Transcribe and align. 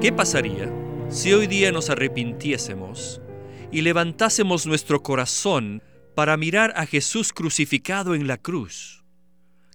¿Qué 0.00 0.12
pasaría 0.12 0.72
si 1.10 1.32
hoy 1.32 1.48
día 1.48 1.72
nos 1.72 1.90
arrepintiésemos 1.90 3.20
y 3.72 3.80
levantásemos 3.80 4.64
nuestro 4.64 5.02
corazón 5.02 5.82
para 6.14 6.36
mirar 6.36 6.72
a 6.76 6.86
Jesús 6.86 7.32
crucificado 7.32 8.14
en 8.14 8.28
la 8.28 8.36
cruz? 8.36 9.02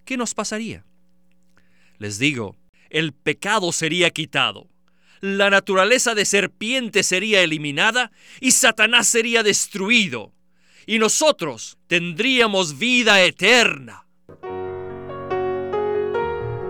¿Qué 0.06 0.16
nos 0.16 0.32
pasaría? 0.32 0.86
Les 1.98 2.18
digo, 2.18 2.56
el 2.88 3.12
pecado 3.12 3.70
sería 3.70 4.08
quitado, 4.08 4.66
la 5.20 5.50
naturaleza 5.50 6.14
de 6.14 6.24
serpiente 6.24 7.02
sería 7.02 7.42
eliminada 7.42 8.10
y 8.40 8.52
Satanás 8.52 9.06
sería 9.06 9.42
destruido, 9.42 10.32
y 10.86 10.98
nosotros 10.98 11.76
tendríamos 11.86 12.78
vida 12.78 13.22
eterna. 13.22 14.03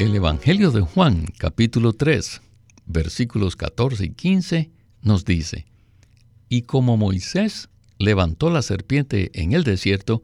El 0.00 0.14
Evangelio 0.14 0.70
de 0.70 0.80
Juan, 0.80 1.26
capítulo 1.36 1.92
3, 1.92 2.40
versículos 2.86 3.54
14 3.54 4.06
y 4.06 4.10
15, 4.12 4.70
nos 5.02 5.26
dice, 5.26 5.66
Y 6.48 6.62
como 6.62 6.96
Moisés 6.96 7.68
levantó 7.98 8.48
la 8.48 8.62
serpiente 8.62 9.30
en 9.34 9.52
el 9.52 9.62
desierto, 9.62 10.22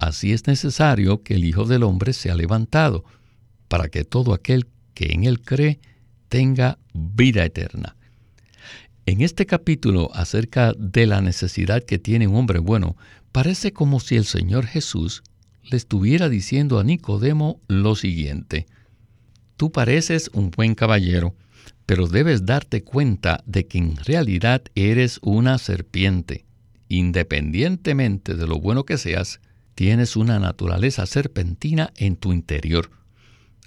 así 0.00 0.32
es 0.32 0.48
necesario 0.48 1.22
que 1.22 1.34
el 1.34 1.44
Hijo 1.44 1.64
del 1.64 1.84
Hombre 1.84 2.12
sea 2.12 2.34
levantado, 2.34 3.04
para 3.68 3.88
que 3.88 4.02
todo 4.02 4.34
aquel 4.34 4.66
que 4.94 5.12
en 5.12 5.22
él 5.22 5.42
cree 5.42 5.78
tenga 6.28 6.80
vida 6.92 7.44
eterna. 7.44 7.94
En 9.06 9.20
este 9.20 9.46
capítulo 9.46 10.10
acerca 10.12 10.72
de 10.76 11.06
la 11.06 11.20
necesidad 11.20 11.84
que 11.84 12.00
tiene 12.00 12.26
un 12.26 12.34
hombre 12.34 12.58
bueno, 12.58 12.96
parece 13.30 13.72
como 13.72 14.00
si 14.00 14.16
el 14.16 14.24
Señor 14.24 14.66
Jesús 14.66 15.22
le 15.62 15.76
estuviera 15.76 16.28
diciendo 16.28 16.80
a 16.80 16.82
Nicodemo 16.82 17.60
lo 17.68 17.94
siguiente, 17.94 18.66
Tú 19.56 19.70
pareces 19.70 20.30
un 20.34 20.50
buen 20.50 20.74
caballero, 20.74 21.34
pero 21.86 22.06
debes 22.08 22.46
darte 22.46 22.82
cuenta 22.82 23.42
de 23.46 23.66
que 23.66 23.78
en 23.78 23.96
realidad 23.96 24.62
eres 24.74 25.20
una 25.22 25.58
serpiente. 25.58 26.44
Independientemente 26.88 28.34
de 28.34 28.46
lo 28.46 28.58
bueno 28.58 28.84
que 28.84 28.98
seas, 28.98 29.40
tienes 29.74 30.16
una 30.16 30.38
naturaleza 30.38 31.06
serpentina 31.06 31.92
en 31.96 32.16
tu 32.16 32.32
interior. 32.32 32.90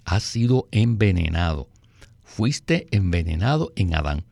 Has 0.06 0.24
sido 0.24 0.68
envenenado. 0.72 1.70
Fuiste 2.24 2.88
envenenado 2.92 3.72
en 3.76 3.96
Adán. 3.96 4.26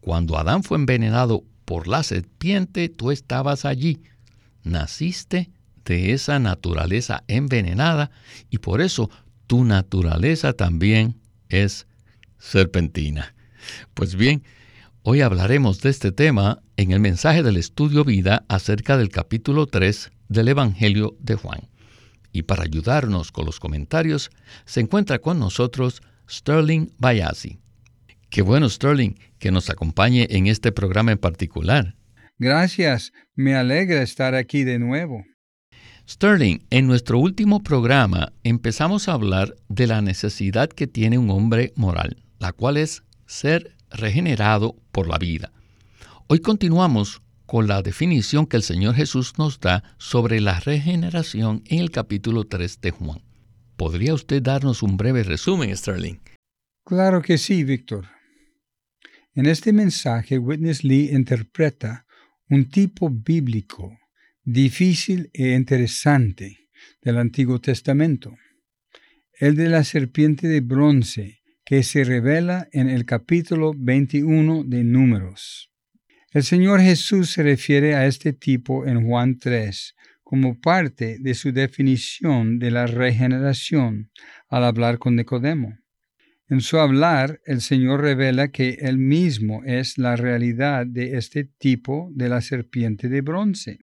Cuando 0.00 0.38
Adán 0.38 0.62
fue 0.62 0.78
envenenado 0.78 1.44
por 1.64 1.88
la 1.88 2.02
serpiente, 2.02 2.88
tú 2.88 3.10
estabas 3.10 3.64
allí. 3.64 4.02
Naciste 4.62 5.50
de 5.84 6.12
esa 6.12 6.38
naturaleza 6.38 7.24
envenenada 7.28 8.10
y 8.50 8.58
por 8.58 8.80
eso 8.80 9.10
tu 9.50 9.64
naturaleza 9.64 10.52
también 10.52 11.16
es 11.48 11.88
serpentina. 12.38 13.34
Pues 13.94 14.14
bien, 14.14 14.44
hoy 15.02 15.22
hablaremos 15.22 15.80
de 15.80 15.90
este 15.90 16.12
tema 16.12 16.62
en 16.76 16.92
el 16.92 17.00
mensaje 17.00 17.42
del 17.42 17.56
estudio 17.56 18.04
vida 18.04 18.44
acerca 18.46 18.96
del 18.96 19.08
capítulo 19.08 19.66
3 19.66 20.12
del 20.28 20.46
Evangelio 20.46 21.16
de 21.18 21.34
Juan. 21.34 21.62
Y 22.30 22.42
para 22.42 22.62
ayudarnos 22.62 23.32
con 23.32 23.44
los 23.44 23.58
comentarios, 23.58 24.30
se 24.66 24.82
encuentra 24.82 25.18
con 25.18 25.40
nosotros 25.40 26.00
Sterling 26.30 26.92
Bayasi. 26.98 27.58
Qué 28.28 28.42
bueno, 28.42 28.68
Sterling, 28.68 29.14
que 29.40 29.50
nos 29.50 29.68
acompañe 29.68 30.28
en 30.30 30.46
este 30.46 30.70
programa 30.70 31.10
en 31.10 31.18
particular. 31.18 31.96
Gracias, 32.38 33.12
me 33.34 33.56
alegra 33.56 34.00
estar 34.02 34.36
aquí 34.36 34.62
de 34.62 34.78
nuevo. 34.78 35.24
Sterling, 36.10 36.58
en 36.70 36.88
nuestro 36.88 37.20
último 37.20 37.62
programa 37.62 38.32
empezamos 38.42 39.06
a 39.06 39.12
hablar 39.12 39.54
de 39.68 39.86
la 39.86 40.02
necesidad 40.02 40.68
que 40.68 40.88
tiene 40.88 41.18
un 41.18 41.30
hombre 41.30 41.72
moral, 41.76 42.16
la 42.40 42.52
cual 42.52 42.78
es 42.78 43.04
ser 43.26 43.76
regenerado 43.92 44.74
por 44.90 45.06
la 45.06 45.18
vida. 45.18 45.52
Hoy 46.26 46.40
continuamos 46.40 47.22
con 47.46 47.68
la 47.68 47.80
definición 47.82 48.46
que 48.46 48.56
el 48.56 48.64
Señor 48.64 48.96
Jesús 48.96 49.34
nos 49.38 49.60
da 49.60 49.84
sobre 49.98 50.40
la 50.40 50.58
regeneración 50.58 51.62
en 51.66 51.78
el 51.78 51.92
capítulo 51.92 52.42
3 52.42 52.80
de 52.80 52.90
Juan. 52.90 53.22
¿Podría 53.76 54.12
usted 54.12 54.42
darnos 54.42 54.82
un 54.82 54.96
breve 54.96 55.22
resumen, 55.22 55.76
Sterling? 55.76 56.18
Claro 56.84 57.22
que 57.22 57.38
sí, 57.38 57.62
Víctor. 57.62 58.08
En 59.32 59.46
este 59.46 59.72
mensaje, 59.72 60.38
Witness 60.38 60.82
Lee 60.82 61.10
interpreta 61.12 62.04
un 62.48 62.68
tipo 62.68 63.08
bíblico 63.08 63.99
difícil 64.44 65.30
e 65.34 65.52
interesante 65.54 66.68
del 67.02 67.18
Antiguo 67.18 67.60
Testamento, 67.60 68.34
el 69.38 69.54
de 69.54 69.68
la 69.68 69.84
serpiente 69.84 70.48
de 70.48 70.60
bronce 70.60 71.42
que 71.64 71.82
se 71.82 72.04
revela 72.04 72.66
en 72.72 72.88
el 72.88 73.04
capítulo 73.04 73.72
21 73.76 74.64
de 74.64 74.82
Números. 74.82 75.70
El 76.32 76.42
Señor 76.42 76.80
Jesús 76.80 77.30
se 77.30 77.42
refiere 77.42 77.94
a 77.94 78.06
este 78.06 78.32
tipo 78.32 78.86
en 78.86 79.06
Juan 79.06 79.38
3 79.38 79.94
como 80.22 80.58
parte 80.58 81.18
de 81.20 81.34
su 81.34 81.52
definición 81.52 82.58
de 82.58 82.70
la 82.70 82.86
regeneración 82.86 84.10
al 84.48 84.64
hablar 84.64 84.98
con 84.98 85.16
Nicodemo. 85.16 85.76
En 86.48 86.62
su 86.62 86.78
hablar, 86.78 87.40
el 87.44 87.60
Señor 87.60 88.00
revela 88.00 88.48
que 88.48 88.78
Él 88.80 88.96
mismo 88.96 89.62
es 89.64 89.98
la 89.98 90.16
realidad 90.16 90.86
de 90.86 91.18
este 91.18 91.44
tipo 91.44 92.10
de 92.14 92.28
la 92.28 92.40
serpiente 92.40 93.08
de 93.08 93.20
bronce. 93.20 93.80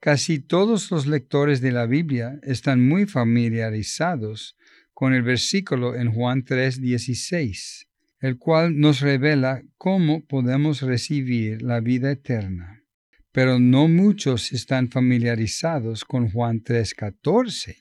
Casi 0.00 0.38
todos 0.38 0.90
los 0.90 1.06
lectores 1.06 1.60
de 1.60 1.72
la 1.72 1.84
Biblia 1.84 2.40
están 2.42 2.88
muy 2.88 3.04
familiarizados 3.04 4.56
con 4.94 5.12
el 5.12 5.22
versículo 5.22 5.94
en 5.94 6.10
Juan 6.10 6.42
3:16, 6.42 7.86
el 8.20 8.38
cual 8.38 8.80
nos 8.80 9.00
revela 9.00 9.62
cómo 9.76 10.24
podemos 10.24 10.80
recibir 10.80 11.60
la 11.60 11.80
vida 11.80 12.10
eterna. 12.10 12.82
Pero 13.30 13.58
no 13.58 13.88
muchos 13.88 14.52
están 14.52 14.88
familiarizados 14.88 16.06
con 16.06 16.30
Juan 16.30 16.62
3:14, 16.62 17.76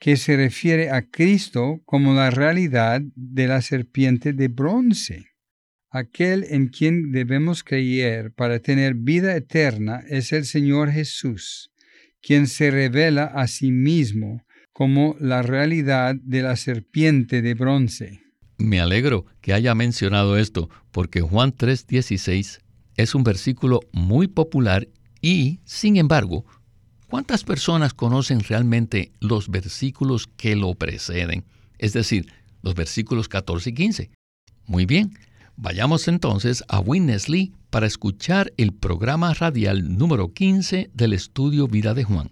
que 0.00 0.16
se 0.16 0.36
refiere 0.36 0.90
a 0.90 1.02
Cristo 1.02 1.82
como 1.84 2.14
la 2.14 2.30
realidad 2.30 3.00
de 3.14 3.46
la 3.46 3.62
serpiente 3.62 4.32
de 4.32 4.48
bronce. 4.48 5.29
Aquel 5.92 6.44
en 6.48 6.68
quien 6.68 7.10
debemos 7.10 7.64
creer 7.64 8.32
para 8.32 8.60
tener 8.60 8.94
vida 8.94 9.34
eterna 9.34 10.04
es 10.08 10.32
el 10.32 10.44
Señor 10.44 10.92
Jesús, 10.92 11.72
quien 12.22 12.46
se 12.46 12.70
revela 12.70 13.24
a 13.24 13.48
sí 13.48 13.72
mismo 13.72 14.44
como 14.72 15.16
la 15.18 15.42
realidad 15.42 16.14
de 16.14 16.42
la 16.42 16.54
serpiente 16.54 17.42
de 17.42 17.54
bronce. 17.54 18.20
Me 18.56 18.78
alegro 18.78 19.26
que 19.40 19.52
haya 19.52 19.74
mencionado 19.74 20.38
esto, 20.38 20.70
porque 20.92 21.22
Juan 21.22 21.52
3:16 21.52 22.60
es 22.96 23.14
un 23.16 23.24
versículo 23.24 23.80
muy 23.92 24.28
popular 24.28 24.86
y, 25.20 25.58
sin 25.64 25.96
embargo, 25.96 26.44
¿cuántas 27.08 27.42
personas 27.42 27.94
conocen 27.94 28.40
realmente 28.40 29.10
los 29.18 29.48
versículos 29.48 30.28
que 30.36 30.54
lo 30.54 30.74
preceden? 30.76 31.44
Es 31.78 31.94
decir, 31.94 32.26
los 32.62 32.76
versículos 32.76 33.28
14 33.28 33.70
y 33.70 33.74
15. 33.74 34.10
Muy 34.66 34.86
bien, 34.86 35.14
Vayamos 35.62 36.08
entonces 36.08 36.64
a 36.68 36.80
Witness 36.80 37.28
Lee 37.28 37.52
para 37.68 37.86
escuchar 37.86 38.50
el 38.56 38.72
programa 38.72 39.34
radial 39.34 39.98
número 39.98 40.32
15 40.32 40.90
del 40.94 41.12
estudio 41.12 41.68
Vida 41.68 41.92
de 41.92 42.04
Juan. 42.04 42.30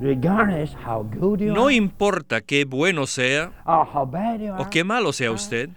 No 0.00 1.68
importa 1.68 2.40
qué 2.40 2.64
bueno 2.64 3.08
sea 3.08 3.64
o 4.56 4.70
qué 4.70 4.84
malo 4.84 5.12
sea 5.12 5.32
usted, 5.32 5.70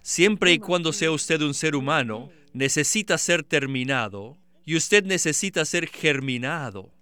siempre 0.00 0.52
y 0.52 0.58
cuando 0.58 0.94
sea 0.94 1.10
usted 1.10 1.42
un 1.42 1.52
ser 1.52 1.76
humano, 1.76 2.30
necesita 2.54 3.18
ser 3.18 3.42
terminado 3.42 4.38
y 4.64 4.76
usted 4.76 5.04
necesita 5.04 5.66
ser 5.66 5.86
germinado. 5.86 6.94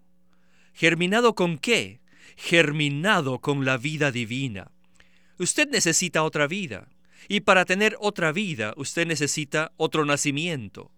¿Germinado 0.72 1.36
con 1.36 1.56
qué? 1.56 2.00
Germinado 2.36 3.38
con 3.38 3.64
la 3.64 3.76
vida 3.76 4.10
divina. 4.10 4.72
Usted 5.38 5.70
necesita 5.70 6.24
otra 6.24 6.48
vida. 6.48 6.88
Y 7.28 7.40
para 7.40 7.64
tener 7.64 7.96
otra 8.00 8.32
vida 8.32 8.74
usted 8.76 9.06
necesita 9.06 9.72
otro 9.76 10.04
nacimiento. 10.04 10.90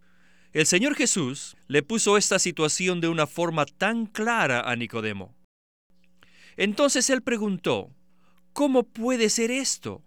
El 0.53 0.67
Señor 0.67 0.95
Jesús 0.95 1.57
le 1.67 1.83
puso 1.83 2.17
esta 2.17 2.39
situación 2.39 3.01
de 3.01 3.09
una 3.09 3.27
forma 3.27 3.65
tan 3.65 4.07
clara 4.07 4.61
a 4.71 4.77
Nicodemo. 4.77 5.35
Entonces 6.57 7.09
él 7.09 7.23
preguntó, 7.23 7.91
¿cómo 8.53 8.83
puede 8.83 9.31
ser 9.31 9.51
esto? 9.51 10.03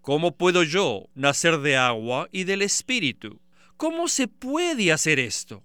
¿Cómo 0.00 0.36
puedo 0.36 0.62
yo 0.62 1.08
nacer 1.14 1.58
de 1.58 1.76
agua 1.76 2.28
y 2.32 2.44
del 2.44 2.62
Espíritu? 2.62 3.40
¿Cómo 3.76 4.08
se 4.08 4.28
puede 4.28 4.92
hacer 4.92 5.18
esto? 5.18 5.62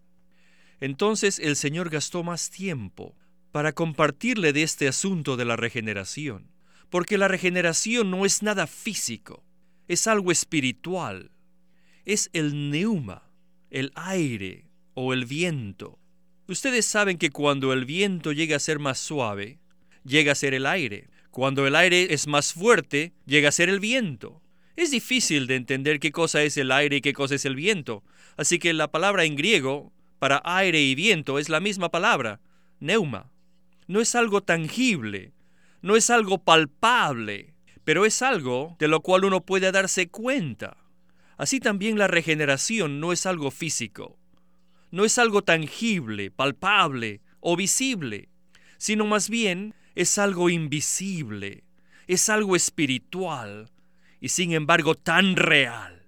Entonces 0.81 1.39
el 1.39 1.55
Señor 1.55 1.89
gastó 1.89 2.23
más 2.23 2.49
tiempo 2.49 3.15
para 3.51 3.71
compartirle 3.71 4.51
de 4.51 4.63
este 4.63 4.87
asunto 4.87 5.37
de 5.37 5.45
la 5.45 5.55
regeneración, 5.55 6.51
porque 6.89 7.17
la 7.17 7.27
regeneración 7.27 8.11
no 8.11 8.25
es 8.25 8.41
nada 8.41 8.67
físico, 8.67 9.43
es 9.91 10.07
algo 10.07 10.31
espiritual, 10.31 11.31
es 12.05 12.29
el 12.31 12.69
neuma, 12.69 13.29
el 13.69 13.91
aire 13.95 14.69
o 14.93 15.11
el 15.11 15.25
viento. 15.25 15.99
Ustedes 16.47 16.85
saben 16.85 17.17
que 17.17 17.29
cuando 17.29 17.73
el 17.73 17.83
viento 17.83 18.31
llega 18.31 18.55
a 18.55 18.59
ser 18.59 18.79
más 18.79 18.99
suave, 18.99 19.59
llega 20.05 20.31
a 20.31 20.35
ser 20.35 20.53
el 20.53 20.65
aire. 20.65 21.09
Cuando 21.29 21.67
el 21.67 21.75
aire 21.75 22.13
es 22.13 22.25
más 22.25 22.53
fuerte, 22.53 23.11
llega 23.25 23.49
a 23.49 23.51
ser 23.51 23.67
el 23.67 23.81
viento. 23.81 24.41
Es 24.77 24.91
difícil 24.91 25.45
de 25.45 25.57
entender 25.57 25.99
qué 25.99 26.13
cosa 26.13 26.41
es 26.41 26.55
el 26.55 26.71
aire 26.71 26.97
y 26.97 27.01
qué 27.01 27.11
cosa 27.11 27.35
es 27.35 27.43
el 27.43 27.55
viento. 27.55 28.01
Así 28.37 28.59
que 28.59 28.71
la 28.71 28.89
palabra 28.91 29.25
en 29.25 29.35
griego 29.35 29.91
para 30.19 30.41
aire 30.45 30.81
y 30.81 30.95
viento 30.95 31.37
es 31.37 31.49
la 31.49 31.59
misma 31.59 31.89
palabra, 31.89 32.39
neuma. 32.79 33.29
No 33.87 33.99
es 33.99 34.15
algo 34.15 34.41
tangible, 34.41 35.33
no 35.81 35.97
es 35.97 36.09
algo 36.09 36.37
palpable, 36.37 37.50
pero 37.91 38.05
es 38.05 38.21
algo 38.21 38.77
de 38.79 38.87
lo 38.87 39.01
cual 39.01 39.25
uno 39.25 39.45
puede 39.45 39.69
darse 39.69 40.07
cuenta. 40.07 40.77
Así 41.35 41.59
también 41.59 41.99
la 41.99 42.07
regeneración 42.07 43.01
no 43.01 43.11
es 43.11 43.25
algo 43.25 43.51
físico, 43.51 44.17
no 44.91 45.03
es 45.03 45.17
algo 45.17 45.41
tangible, 45.41 46.31
palpable 46.31 47.19
o 47.41 47.57
visible, 47.57 48.29
sino 48.77 49.05
más 49.05 49.29
bien 49.29 49.75
es 49.93 50.17
algo 50.17 50.49
invisible, 50.49 51.65
es 52.07 52.29
algo 52.29 52.55
espiritual 52.55 53.69
y 54.21 54.29
sin 54.29 54.53
embargo 54.53 54.95
tan 54.95 55.35
real. 55.35 56.07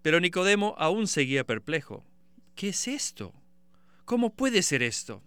Pero 0.00 0.18
Nicodemo 0.18 0.74
aún 0.78 1.08
seguía 1.08 1.44
perplejo. 1.44 2.06
¿Qué 2.54 2.70
es 2.70 2.88
esto? 2.88 3.34
¿Cómo 4.06 4.34
puede 4.34 4.62
ser 4.62 4.82
esto? 4.82 5.22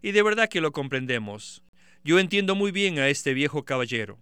Y 0.00 0.12
de 0.12 0.22
verdad 0.22 0.48
que 0.48 0.62
lo 0.62 0.72
comprendemos. 0.72 1.62
Yo 2.02 2.18
entiendo 2.18 2.54
muy 2.54 2.72
bien 2.72 2.98
a 2.98 3.10
este 3.10 3.34
viejo 3.34 3.66
caballero. 3.66 4.18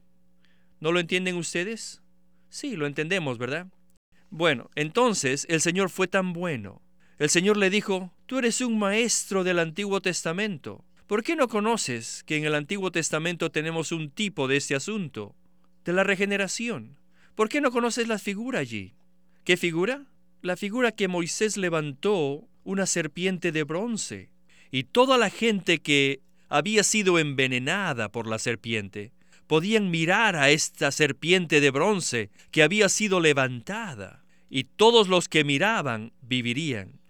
¿No 0.81 0.93
lo 0.93 1.01
entienden 1.01 1.37
ustedes? 1.37 2.01
Sí, 2.49 2.75
lo 2.75 2.87
entendemos, 2.87 3.37
¿verdad? 3.37 3.67
Bueno, 4.31 4.71
entonces 4.75 5.47
el 5.51 5.61
Señor 5.61 5.91
fue 5.91 6.09
tan 6.09 6.33
bueno. 6.33 6.81
El 7.19 7.29
Señor 7.29 7.59
le 7.59 7.69
dijo, 7.69 8.15
tú 8.25 8.39
eres 8.39 8.63
un 8.63 8.79
maestro 8.79 9.45
del 9.45 9.59
Antiguo 9.59 10.01
Testamento. 10.01 10.87
¿Por 11.07 11.23
qué 11.23 11.37
no 11.37 11.49
conoces 11.49 12.23
que 12.25 12.37
en 12.37 12.47
el 12.47 12.55
Antiguo 12.55 12.91
Testamento 12.91 13.51
tenemos 13.51 13.93
un 13.93 14.11
tipo 14.11 14.49
de 14.49 14.57
este 14.57 14.75
asunto? 14.75 15.37
De 15.85 15.93
la 15.93 16.03
regeneración. 16.03 16.99
¿Por 17.35 17.51
qué 17.51 17.61
no 17.61 17.71
conoces 17.71 18.09
la 18.09 18.19
figura 18.19 18.61
allí? 18.61 18.95
¿Qué 19.45 19.59
figura? 19.59 20.07
La 20.41 20.57
figura 20.57 20.93
que 20.93 21.09
Moisés 21.09 21.59
levantó 21.59 22.49
una 22.65 22.87
serpiente 22.87 23.53
de 23.53 23.65
bronce. 23.65 24.31
Y 24.71 24.85
toda 24.85 25.19
la 25.19 25.29
gente 25.29 25.83
que 25.83 26.23
había 26.49 26.85
sido 26.85 27.19
envenenada 27.19 28.11
por 28.11 28.27
la 28.27 28.39
serpiente 28.39 29.13
podían 29.51 29.91
mirar 29.91 30.37
a 30.37 30.51
esta 30.51 30.93
serpiente 30.93 31.61
de 31.61 31.73
bronce 31.73 32.31
que 32.53 32.63
había 32.63 32.89
sido 32.89 33.19
levantada. 33.19 34.23
Y 34.49 34.63
todos 34.63 35.09
los 35.09 35.29
que 35.29 35.43
miraban 35.43 36.13
vivirían. 36.23 37.01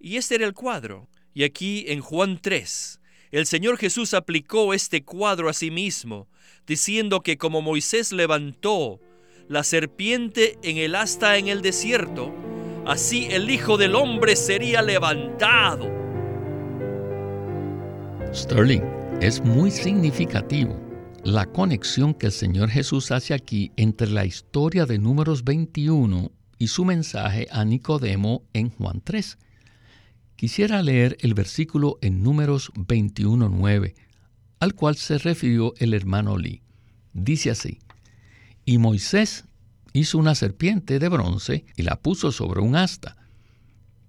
Y 0.00 0.16
este 0.16 0.34
era 0.34 0.44
el 0.44 0.54
cuadro. 0.54 1.08
Y 1.34 1.44
aquí 1.44 1.84
en 1.86 2.00
Juan 2.00 2.40
3, 2.42 3.00
el 3.30 3.46
Señor 3.46 3.78
Jesús 3.78 4.12
aplicó 4.12 4.74
este 4.74 5.04
cuadro 5.04 5.48
a 5.48 5.52
sí 5.52 5.70
mismo, 5.70 6.26
diciendo 6.66 7.20
que 7.20 7.38
como 7.38 7.62
Moisés 7.62 8.10
levantó 8.10 8.98
la 9.46 9.62
serpiente 9.62 10.58
en 10.64 10.78
el 10.78 10.96
asta 10.96 11.38
en 11.38 11.46
el 11.46 11.62
desierto, 11.62 12.34
así 12.86 13.28
el 13.30 13.48
Hijo 13.48 13.76
del 13.76 13.94
Hombre 13.94 14.34
sería 14.34 14.82
levantado. 14.82 15.88
Sterling, 18.32 18.82
es 19.20 19.40
muy 19.44 19.70
significativo 19.70 20.83
la 21.24 21.46
conexión 21.46 22.12
que 22.12 22.26
el 22.26 22.32
Señor 22.32 22.68
Jesús 22.68 23.10
hace 23.10 23.32
aquí 23.32 23.72
entre 23.76 24.10
la 24.10 24.26
historia 24.26 24.84
de 24.84 24.98
Números 24.98 25.42
21 25.42 26.30
y 26.58 26.66
su 26.66 26.84
mensaje 26.84 27.48
a 27.50 27.64
Nicodemo 27.64 28.42
en 28.52 28.68
Juan 28.68 29.00
3. 29.02 29.38
Quisiera 30.36 30.82
leer 30.82 31.16
el 31.20 31.32
versículo 31.32 31.98
en 32.02 32.22
números 32.22 32.72
21.9, 32.74 33.94
al 34.60 34.74
cual 34.74 34.96
se 34.96 35.16
refirió 35.16 35.72
el 35.78 35.94
hermano 35.94 36.36
Lee. 36.36 36.62
Dice 37.14 37.50
así, 37.50 37.78
y 38.66 38.76
Moisés 38.76 39.46
hizo 39.94 40.18
una 40.18 40.34
serpiente 40.34 40.98
de 40.98 41.08
bronce 41.08 41.64
y 41.74 41.84
la 41.84 41.96
puso 41.96 42.32
sobre 42.32 42.60
un 42.60 42.76
asta. 42.76 43.16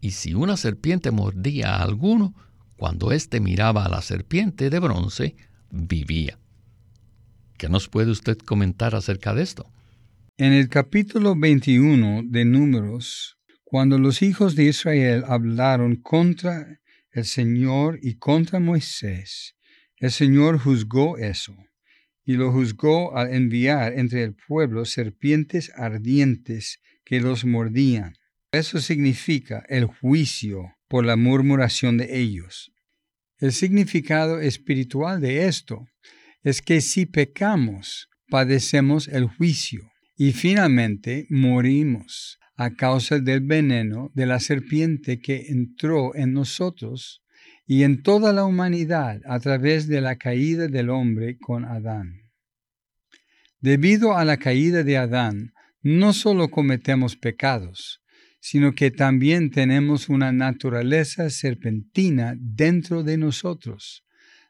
Y 0.01 0.11
si 0.11 0.33
una 0.33 0.57
serpiente 0.57 1.11
mordía 1.11 1.75
a 1.75 1.83
alguno, 1.83 2.33
cuando 2.75 3.13
éste 3.13 3.39
miraba 3.39 3.85
a 3.85 3.89
la 3.89 4.01
serpiente 4.01 4.69
de 4.69 4.79
bronce, 4.79 5.35
vivía. 5.71 6.37
¿Qué 7.57 7.69
nos 7.69 7.87
puede 7.87 8.11
usted 8.11 8.37
comentar 8.37 8.95
acerca 8.95 9.33
de 9.33 9.43
esto? 9.43 9.71
En 10.37 10.51
el 10.51 10.67
capítulo 10.67 11.35
21 11.37 12.23
de 12.25 12.43
Números, 12.43 13.37
cuando 13.63 13.97
los 13.97 14.21
hijos 14.21 14.55
de 14.55 14.65
Israel 14.65 15.23
hablaron 15.25 15.95
contra 15.95 16.81
el 17.11 17.23
Señor 17.23 17.97
y 18.01 18.15
contra 18.15 18.59
Moisés, 18.59 19.55
el 19.97 20.11
Señor 20.11 20.59
juzgó 20.59 21.17
eso, 21.17 21.55
y 22.25 22.33
lo 22.33 22.51
juzgó 22.51 23.15
al 23.15 23.33
enviar 23.33 23.97
entre 23.97 24.23
el 24.23 24.35
pueblo 24.35 24.83
serpientes 24.83 25.71
ardientes 25.77 26.81
que 27.05 27.21
los 27.21 27.45
mordían. 27.45 28.15
Eso 28.51 28.81
significa 28.81 29.63
el 29.69 29.85
juicio 29.85 30.75
por 30.89 31.05
la 31.05 31.15
murmuración 31.15 31.95
de 31.95 32.19
ellos. 32.19 32.73
El 33.39 33.53
significado 33.53 34.41
espiritual 34.41 35.21
de 35.21 35.47
esto 35.47 35.87
es 36.45 36.61
que 36.61 36.79
si 36.79 37.07
pecamos, 37.07 38.07
padecemos 38.29 39.07
el 39.07 39.25
juicio 39.25 39.81
y 40.15 40.31
finalmente 40.31 41.25
morimos 41.31 42.37
a 42.55 42.75
causa 42.75 43.19
del 43.19 43.41
veneno 43.41 44.11
de 44.13 44.27
la 44.27 44.39
serpiente 44.39 45.19
que 45.19 45.47
entró 45.47 46.15
en 46.15 46.33
nosotros 46.33 47.23
y 47.65 47.81
en 47.81 48.03
toda 48.03 48.31
la 48.31 48.45
humanidad 48.45 49.21
a 49.25 49.39
través 49.39 49.87
de 49.87 50.01
la 50.01 50.17
caída 50.17 50.67
del 50.67 50.91
hombre 50.91 51.35
con 51.39 51.65
Adán. 51.65 52.13
Debido 53.59 54.15
a 54.15 54.23
la 54.23 54.37
caída 54.37 54.83
de 54.83 54.97
Adán, 54.97 55.51
no 55.81 56.13
solo 56.13 56.49
cometemos 56.49 57.17
pecados, 57.17 58.03
sino 58.39 58.75
que 58.75 58.91
también 58.91 59.49
tenemos 59.49 60.09
una 60.09 60.31
naturaleza 60.31 61.31
serpentina 61.31 62.35
dentro 62.37 63.01
de 63.01 63.17
nosotros, 63.17 64.04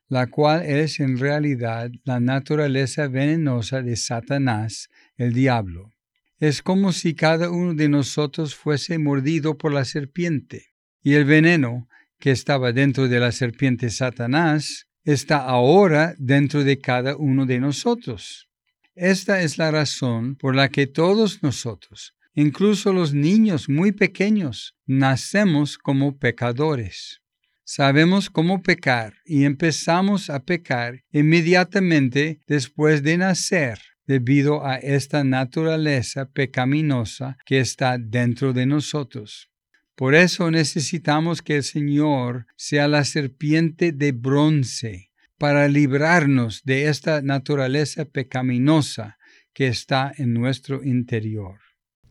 la 0.08 0.28
cual 0.28 0.64
es 0.66 1.00
en 1.00 1.18
realidad 1.18 1.92
la 2.04 2.20
naturaleza 2.20 3.08
venenosa 3.08 3.82
de 3.82 3.96
Satanás, 3.96 4.90
el 5.18 5.34
diablo. 5.34 5.92
Es 6.38 6.62
como 6.62 6.92
si 6.92 7.16
cada 7.16 7.50
uno 7.50 7.74
de 7.74 7.90
nosotros 7.90 8.56
fuese 8.56 8.98
mordido 9.00 9.58
por 9.58 9.74
la 9.74 9.86
serpiente, 9.86 10.68
y 11.02 11.14
el 11.14 11.26
veneno 11.26 11.88
que 12.20 12.32
estaba 12.32 12.72
dentro 12.72 13.08
de 13.08 13.20
la 13.20 13.32
serpiente 13.32 13.90
Satanás 13.90 14.88
está 15.04 15.38
ahora 15.38 16.16
dentro 16.18 16.64
de 16.64 16.80
cada 16.80 17.16
uno 17.16 17.46
de 17.46 17.60
nosotros. 17.60 18.50
Esta 18.96 19.42
es 19.42 19.58
la 19.58 19.72
razón 19.72 20.36
por 20.36 20.56
la 20.56 20.70
que 20.70 20.88
todos 20.88 21.44
nosotros, 21.44 22.16
incluso 22.34 22.94
los 22.94 23.14
niños 23.14 23.70
muy 23.70 23.92
pequeños, 23.92 24.76
nacemos 24.86 25.78
como 25.78 26.18
pecadores. 26.18 27.22
Sabemos 27.68 28.30
cómo 28.30 28.62
pecar 28.62 29.16
y 29.26 29.44
empezamos 29.44 30.30
a 30.30 30.46
pecar 30.46 31.04
inmediatamente 31.12 32.40
después 32.46 33.02
de 33.02 33.18
nacer 33.18 33.80
debido 34.06 34.64
a 34.64 34.76
esta 34.76 35.24
naturaleza 35.24 36.30
pecaminosa 36.30 37.38
que 37.44 37.60
está 37.60 37.98
dentro 37.98 38.54
de 38.54 38.68
nosotros. 38.68 39.50
Por 39.96 40.14
eso 40.14 40.52
necesitamos 40.52 41.42
que 41.42 41.56
el 41.58 41.64
Señor 41.64 42.46
sea 42.56 42.88
la 42.88 43.04
serpiente 43.04 43.92
de 43.92 44.12
bronce 44.12 45.10
para 45.40 45.68
librarnos 45.68 46.62
de 46.66 46.88
esta 46.88 47.24
naturaleza 47.24 48.06
pecaminosa 48.06 49.18
que 49.56 49.66
está 49.66 50.14
en 50.16 50.36
nuestro 50.36 50.84
interior. 50.84 51.58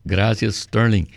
Gracias, 0.03 0.55
Sterling. 0.55 1.07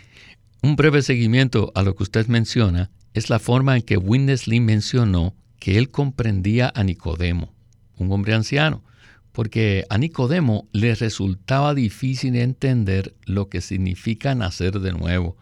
Un 0.63 0.77
breve 0.77 1.01
seguimiento 1.01 1.73
a 1.75 1.83
lo 1.83 1.93
que 1.93 2.03
usted 2.03 2.27
menciona 2.27 2.89
es 3.13 3.29
la 3.29 3.39
forma 3.39 3.75
en 3.75 3.81
que 3.81 3.97
Winnesley 3.97 4.59
mencionó 4.59 5.35
que 5.59 5.77
él 5.77 5.89
comprendía 5.89 6.71
a 6.73 6.83
Nicodemo, 6.83 7.53
un 7.97 8.11
hombre 8.11 8.33
anciano, 8.33 8.83
porque 9.31 9.85
a 9.89 9.97
Nicodemo 9.97 10.67
le 10.71 10.95
resultaba 10.95 11.73
difícil 11.73 12.35
entender 12.35 13.15
lo 13.25 13.49
que 13.49 13.61
significa 13.61 14.35
nacer 14.35 14.79
de 14.79 14.93
nuevo. 14.93 15.37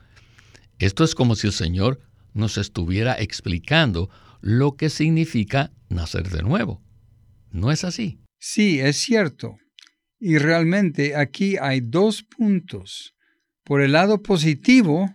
Esto 0.80 1.04
es 1.04 1.16
como 1.16 1.36
si 1.36 1.48
el 1.48 1.54
Señor 1.54 2.00
nos 2.34 2.58
estuviera 2.58 3.16
explicando 3.20 4.10
lo 4.42 4.76
que 4.76 4.90
significa 4.90 5.72
nacer 5.90 6.30
de 6.30 6.44
nuevo. 6.44 6.82
¿No 7.52 7.72
es 7.72 7.84
así? 7.84 8.20
Sí, 8.40 8.80
es 8.80 8.98
cierto. 8.98 9.58
Y 10.20 10.38
realmente 10.38 11.16
aquí 11.16 11.58
hay 11.60 11.82
dos 11.82 12.24
puntos. 12.24 13.14
Por 13.64 13.82
el 13.82 13.94
lado 13.94 14.22
positivo, 14.22 15.12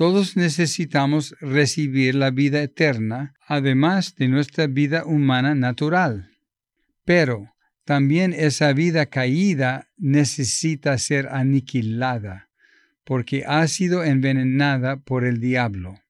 todos 0.00 0.34
necesitamos 0.34 1.34
recibir 1.42 2.14
la 2.14 2.30
vida 2.30 2.62
eterna, 2.62 3.34
además 3.46 4.16
de 4.16 4.28
nuestra 4.28 4.66
vida 4.66 5.04
humana 5.04 5.54
natural. 5.54 6.30
Pero 7.04 7.52
también 7.84 8.32
esa 8.32 8.72
vida 8.72 9.04
caída 9.04 9.90
necesita 9.98 10.96
ser 10.96 11.28
aniquilada, 11.28 12.48
porque 13.04 13.44
ha 13.46 13.68
sido 13.68 14.02
envenenada 14.02 14.96
por 14.96 15.26
el 15.26 15.38
diablo. 15.38 16.00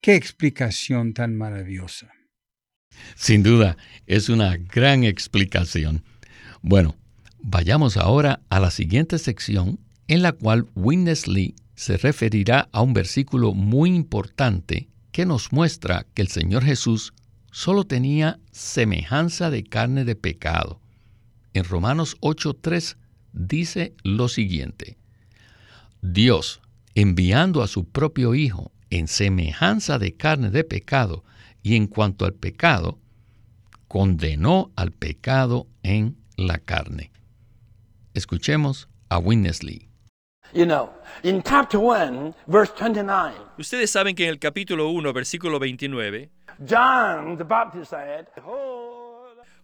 Qué 0.00 0.14
explicación 0.14 1.12
tan 1.12 1.34
maravillosa. 1.34 2.12
Sin 3.16 3.42
duda, 3.42 3.76
es 4.06 4.28
una 4.28 4.56
gran 4.56 5.02
explicación. 5.02 6.04
Bueno, 6.62 6.94
vayamos 7.42 7.96
ahora 7.96 8.38
a 8.50 8.60
la 8.60 8.70
siguiente 8.70 9.18
sección 9.18 9.80
en 10.06 10.22
la 10.22 10.30
cual 10.30 10.68
Winnesley 10.76 11.56
se 11.76 11.98
referirá 11.98 12.68
a 12.72 12.82
un 12.82 12.94
versículo 12.94 13.54
muy 13.54 13.94
importante 13.94 14.88
que 15.12 15.26
nos 15.26 15.52
muestra 15.52 16.06
que 16.14 16.22
el 16.22 16.28
Señor 16.28 16.64
Jesús 16.64 17.12
solo 17.52 17.84
tenía 17.84 18.40
semejanza 18.50 19.50
de 19.50 19.62
carne 19.62 20.04
de 20.04 20.16
pecado. 20.16 20.80
En 21.54 21.64
Romanos 21.64 22.16
8:3 22.20 22.96
dice 23.32 23.94
lo 24.02 24.28
siguiente, 24.28 24.98
Dios, 26.02 26.60
enviando 26.94 27.62
a 27.62 27.68
su 27.68 27.84
propio 27.84 28.34
Hijo 28.34 28.72
en 28.90 29.08
semejanza 29.08 29.98
de 29.98 30.14
carne 30.14 30.50
de 30.50 30.64
pecado, 30.64 31.24
y 31.62 31.74
en 31.74 31.88
cuanto 31.88 32.24
al 32.24 32.32
pecado, 32.32 33.00
condenó 33.88 34.70
al 34.76 34.92
pecado 34.92 35.66
en 35.82 36.16
la 36.36 36.58
carne. 36.58 37.10
Escuchemos 38.14 38.88
a 39.08 39.18
Winnesley. 39.18 39.88
Ustedes 43.58 43.90
saben 43.90 44.14
que 44.14 44.24
en 44.24 44.30
el 44.30 44.38
capítulo 44.38 44.88
1, 44.90 45.12
versículo 45.12 45.58
29, 45.58 46.30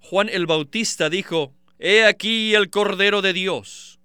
Juan 0.01 0.29
el 0.29 0.47
Bautista 0.47 1.09
dijo, 1.09 1.53
He 1.79 2.05
aquí 2.05 2.55
el 2.55 2.69
Cordero 2.71 3.23
de 3.23 3.33
Dios. 3.33 3.99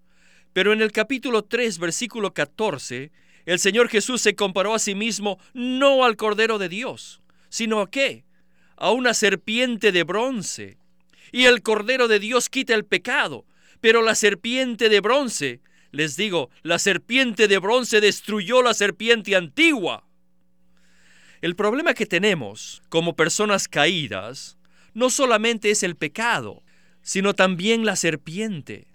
Pero 0.54 0.74
en 0.74 0.82
el 0.82 0.92
capítulo 0.92 1.44
3, 1.44 1.80
versículo 1.80 2.34
14, 2.34 3.12
el 3.46 3.60
Señor 3.60 3.90
Jesús 3.90 4.22
se 4.22 4.36
comparó 4.36 4.74
a 4.74 4.80
sí 4.80 4.96
mismo 4.96 5.40
no 5.54 6.04
al 6.04 6.16
Cordero 6.16 6.58
de 6.58 6.70
Dios, 6.70 7.22
sino 7.50 7.82
a 7.82 7.90
qué? 7.90 8.26
A 8.76 8.92
una 8.92 9.14
serpiente 9.14 9.92
de 9.92 10.04
bronce. 10.04 10.78
Y 11.32 11.46
el 11.46 11.62
Cordero 11.62 12.08
de 12.08 12.20
Dios 12.20 12.50
quita 12.50 12.74
el 12.74 12.86
pecado, 12.86 13.46
pero 13.82 14.02
la 14.02 14.16
serpiente 14.16 14.90
de 14.90 15.02
bronce, 15.02 15.62
les 15.92 16.16
digo, 16.16 16.50
la 16.64 16.80
serpiente 16.80 17.48
de 17.48 17.58
bronce 17.58 18.02
destruyó 18.02 18.62
la 18.62 18.74
serpiente 18.74 19.36
antigua. 19.36 20.06
El 21.42 21.56
problema 21.56 21.94
que 21.94 22.06
tenemos 22.06 22.82
como 22.90 23.16
personas 23.16 23.68
caídas 23.68 24.58
no 24.94 25.10
solamente 25.10 25.70
es 25.70 25.84
el 25.84 25.96
pecado, 25.96 26.64
sino 27.02 27.34
también 27.34 27.86
la 27.86 27.96
serpiente. 27.96 28.88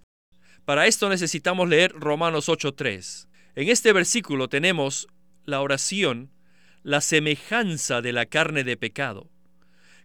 Para 0.64 0.86
esto 0.86 1.08
necesitamos 1.08 1.68
leer 1.68 1.92
Romanos 1.92 2.48
8.3. 2.48 3.28
En 3.54 3.68
este 3.68 3.92
versículo 3.92 4.48
tenemos 4.48 5.08
la 5.44 5.60
oración 5.60 6.30
la 6.82 7.00
semejanza 7.00 8.02
de 8.02 8.12
la 8.12 8.26
carne 8.26 8.64
de 8.64 8.76
pecado. 8.76 9.30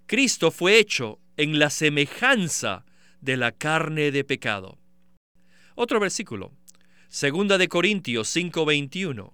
Cristo 0.06 0.52
fue 0.52 0.78
hecho 0.78 1.20
en 1.36 1.60
la 1.60 1.70
semejanza 1.70 2.86
de 3.20 3.36
la 3.38 3.52
carne 3.52 4.12
de 4.12 4.24
pecado. 4.24 4.78
Otro 5.76 6.00
versículo, 6.00 6.54
segunda 7.10 7.58
de 7.58 7.68
Corintios 7.68 8.28
5:21, 8.36 9.34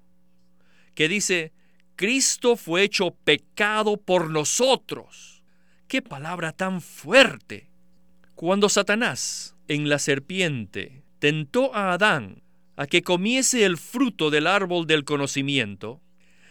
que 0.96 1.08
dice, 1.08 1.52
Cristo 1.96 2.56
fue 2.56 2.84
hecho 2.84 3.12
pecado 3.24 3.98
por 3.98 4.30
nosotros. 4.30 5.44
¡Qué 5.88 6.02
palabra 6.02 6.52
tan 6.52 6.82
fuerte! 6.82 7.70
Cuando 8.36 8.70
Satanás 8.70 9.56
en 9.68 9.90
la 9.90 10.00
serpiente 10.00 11.04
tentó 11.20 11.74
a 11.76 11.94
Adán 11.94 12.42
a 12.76 12.88
que 12.88 13.04
comiese 13.04 13.66
el 13.66 13.78
fruto 13.78 14.30
del 14.30 14.48
árbol 14.48 14.88
del 14.88 15.06
conocimiento, 15.06 16.02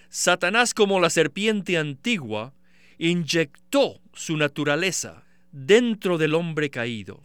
Satanás 0.09 0.75
como 0.75 1.01
la 1.01 1.11
serpiente 1.11 1.77
antigua 1.79 2.55
inyectó 2.99 4.01
su 4.13 4.37
naturaleza 4.37 5.25
dentro 5.51 6.19
del 6.19 6.35
hombre 6.35 6.71
caído. 6.71 7.21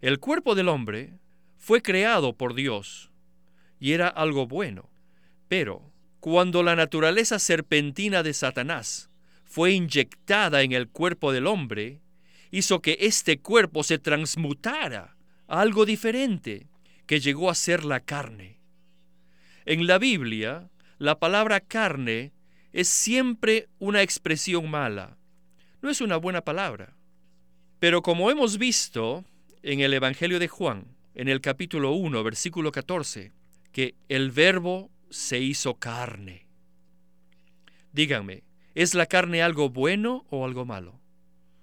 El 0.00 0.18
cuerpo 0.18 0.54
del 0.54 0.68
hombre 0.68 1.14
fue 1.56 1.82
creado 1.82 2.34
por 2.34 2.54
Dios 2.54 3.07
y 3.80 3.92
era 3.92 4.08
algo 4.08 4.46
bueno, 4.46 4.90
pero 5.48 5.92
cuando 6.20 6.62
la 6.62 6.76
naturaleza 6.76 7.38
serpentina 7.38 8.22
de 8.22 8.34
Satanás 8.34 9.10
fue 9.44 9.72
inyectada 9.72 10.62
en 10.62 10.72
el 10.72 10.88
cuerpo 10.88 11.32
del 11.32 11.46
hombre, 11.46 12.00
hizo 12.50 12.82
que 12.82 12.98
este 13.00 13.40
cuerpo 13.40 13.82
se 13.82 13.98
transmutara 13.98 15.16
a 15.46 15.60
algo 15.60 15.86
diferente, 15.86 16.66
que 17.06 17.20
llegó 17.20 17.50
a 17.50 17.54
ser 17.54 17.84
la 17.84 18.00
carne. 18.00 18.60
En 19.64 19.86
la 19.86 19.98
Biblia, 19.98 20.70
la 20.98 21.18
palabra 21.18 21.60
carne 21.60 22.32
es 22.72 22.88
siempre 22.88 23.68
una 23.78 24.02
expresión 24.02 24.70
mala. 24.70 25.16
No 25.80 25.90
es 25.90 26.00
una 26.00 26.16
buena 26.16 26.42
palabra. 26.42 26.96
Pero 27.78 28.02
como 28.02 28.30
hemos 28.30 28.58
visto 28.58 29.24
en 29.62 29.80
el 29.80 29.94
Evangelio 29.94 30.38
de 30.38 30.48
Juan, 30.48 30.96
en 31.14 31.28
el 31.28 31.40
capítulo 31.40 31.92
1, 31.92 32.22
versículo 32.24 32.72
14, 32.72 33.32
que 33.72 33.94
el 34.08 34.30
verbo 34.30 34.90
se 35.10 35.38
hizo 35.40 35.74
carne. 35.74 36.46
Díganme, 37.92 38.44
¿es 38.74 38.94
la 38.94 39.06
carne 39.06 39.42
algo 39.42 39.70
bueno 39.70 40.26
o 40.30 40.44
algo 40.44 40.64
malo? 40.64 41.00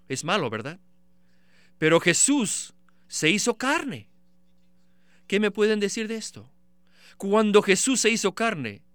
Es 0.08 0.24
malo, 0.24 0.50
¿verdad? 0.50 0.80
Pero 1.78 2.00
Jesús 2.00 2.74
se 3.08 3.30
hizo 3.30 3.58
carne. 3.58 4.10
¿Qué 5.28 5.40
me 5.40 5.52
pueden 5.52 5.80
decir 5.80 6.08
de 6.08 6.16
esto? 6.16 6.52
Cuando 7.18 7.62
Jesús 7.62 8.02
se 8.02 8.10
hizo 8.10 8.36
carne, 8.36 8.86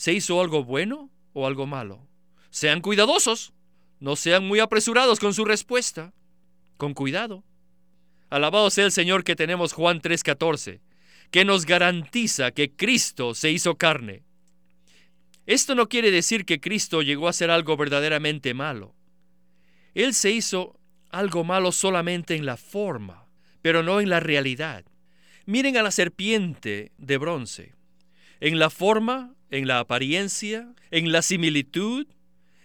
¿Se 0.00 0.14
hizo 0.14 0.40
algo 0.40 0.64
bueno 0.64 1.10
o 1.34 1.46
algo 1.46 1.66
malo? 1.66 2.08
Sean 2.48 2.80
cuidadosos, 2.80 3.52
no 3.98 4.16
sean 4.16 4.48
muy 4.48 4.58
apresurados 4.58 5.20
con 5.20 5.34
su 5.34 5.44
respuesta. 5.44 6.14
Con 6.78 6.94
cuidado. 6.94 7.44
Alabado 8.30 8.70
sea 8.70 8.86
el 8.86 8.92
Señor 8.92 9.24
que 9.24 9.36
tenemos 9.36 9.74
Juan 9.74 10.00
3:14, 10.00 10.80
que 11.30 11.44
nos 11.44 11.66
garantiza 11.66 12.50
que 12.50 12.72
Cristo 12.72 13.34
se 13.34 13.50
hizo 13.50 13.76
carne. 13.76 14.22
Esto 15.46 15.74
no 15.74 15.88
quiere 15.88 16.10
decir 16.10 16.44
que 16.44 16.60
Cristo 16.60 17.02
llegó 17.02 17.28
a 17.28 17.32
ser 17.32 17.50
algo 17.50 17.76
verdaderamente 17.76 18.54
malo. 18.54 18.94
Él 19.94 20.14
se 20.14 20.30
hizo 20.30 20.78
algo 21.10 21.44
malo 21.44 21.72
solamente 21.72 22.36
en 22.36 22.46
la 22.46 22.56
forma, 22.56 23.26
pero 23.62 23.82
no 23.82 24.00
en 24.00 24.10
la 24.10 24.20
realidad. 24.20 24.84
Miren 25.46 25.76
a 25.76 25.82
la 25.82 25.90
serpiente 25.90 26.92
de 26.98 27.18
bronce. 27.18 27.74
En 28.40 28.58
la 28.58 28.70
forma 28.70 29.34
en 29.50 29.66
la 29.66 29.80
apariencia, 29.80 30.72
en 30.90 31.12
la 31.12 31.22
similitud, 31.22 32.06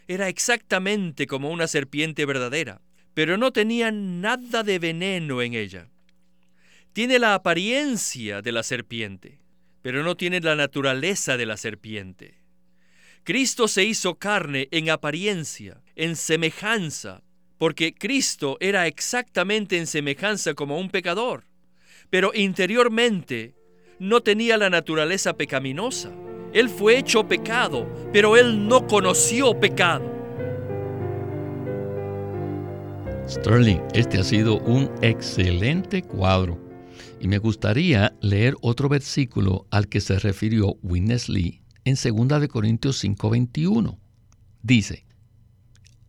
era 0.07 0.29
exactamente 0.29 1.25
como 1.27 1.49
una 1.49 1.67
serpiente 1.67 2.25
verdadera, 2.25 2.81
pero 3.13 3.37
no 3.37 3.51
tenía 3.51 3.91
nada 3.91 4.63
de 4.63 4.77
veneno 4.79 5.41
en 5.41 5.55
ella. 5.55 5.89
Tiene 6.95 7.19
la 7.19 7.33
apariencia 7.33 8.41
de 8.41 8.53
la 8.53 8.63
serpiente, 8.63 9.41
pero 9.81 10.01
no 10.01 10.15
tiene 10.15 10.39
la 10.39 10.55
naturaleza 10.55 11.35
de 11.35 11.45
la 11.45 11.57
serpiente. 11.57 12.39
Cristo 13.25 13.67
se 13.67 13.83
hizo 13.83 14.15
carne 14.15 14.69
en 14.71 14.89
apariencia, 14.89 15.83
en 15.97 16.15
semejanza, 16.15 17.21
porque 17.57 17.93
Cristo 17.93 18.55
era 18.61 18.87
exactamente 18.87 19.77
en 19.77 19.87
semejanza 19.87 20.53
como 20.53 20.79
un 20.79 20.89
pecador, 20.89 21.43
pero 22.09 22.31
interiormente 22.33 23.55
no 23.99 24.21
tenía 24.21 24.55
la 24.55 24.69
naturaleza 24.69 25.35
pecaminosa. 25.35 26.13
Él 26.53 26.69
fue 26.69 26.97
hecho 26.97 27.27
pecado, 27.27 27.91
pero 28.13 28.37
él 28.37 28.69
no 28.69 28.87
conoció 28.87 29.59
pecado. 29.59 30.09
Sterling, 33.27 33.81
este 33.93 34.17
ha 34.17 34.23
sido 34.23 34.59
un 34.59 34.89
excelente 35.01 36.01
cuadro. 36.01 36.64
Y 37.25 37.27
me 37.27 37.39
gustaría 37.39 38.15
leer 38.21 38.53
otro 38.61 38.87
versículo 38.87 39.65
al 39.71 39.87
que 39.87 39.99
se 39.99 40.19
refirió 40.19 40.75
Winnesley 40.83 41.63
en 41.83 41.95
2 41.95 42.39
de 42.39 42.47
Corintios 42.47 43.03
5:21. 43.03 43.97
Dice, 44.61 45.07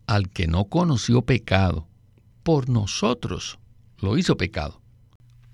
al 0.06 0.28
que 0.28 0.46
no 0.46 0.66
conoció 0.66 1.22
pecado, 1.22 1.88
por 2.42 2.68
nosotros 2.68 3.58
lo 3.96 4.18
hizo 4.18 4.36
pecado. 4.36 4.82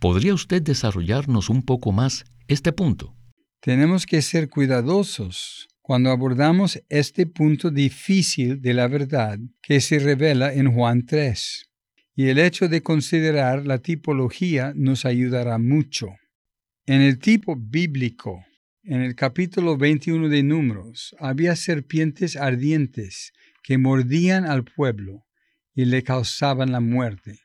¿Podría 0.00 0.34
usted 0.34 0.62
desarrollarnos 0.62 1.48
un 1.48 1.62
poco 1.62 1.92
más 1.92 2.24
este 2.48 2.72
punto? 2.72 3.14
Tenemos 3.60 4.04
que 4.04 4.20
ser 4.20 4.50
cuidadosos 4.50 5.68
cuando 5.80 6.10
abordamos 6.10 6.82
este 6.88 7.24
punto 7.26 7.70
difícil 7.70 8.60
de 8.60 8.74
la 8.74 8.88
verdad 8.88 9.38
que 9.62 9.80
se 9.80 10.00
revela 10.00 10.52
en 10.52 10.74
Juan 10.74 11.06
3. 11.06 11.71
Y 12.14 12.28
el 12.28 12.38
hecho 12.38 12.68
de 12.68 12.82
considerar 12.82 13.66
la 13.66 13.78
tipología 13.78 14.72
nos 14.76 15.04
ayudará 15.04 15.58
mucho. 15.58 16.08
En 16.84 17.00
el 17.00 17.18
tipo 17.18 17.56
bíblico, 17.56 18.44
en 18.82 19.00
el 19.00 19.14
capítulo 19.14 19.76
21 19.76 20.28
de 20.28 20.42
Números, 20.42 21.14
había 21.18 21.56
serpientes 21.56 22.36
ardientes 22.36 23.32
que 23.62 23.78
mordían 23.78 24.44
al 24.44 24.64
pueblo 24.64 25.24
y 25.74 25.84
le 25.86 26.02
causaban 26.02 26.72
la 26.72 26.80
muerte. 26.80 27.38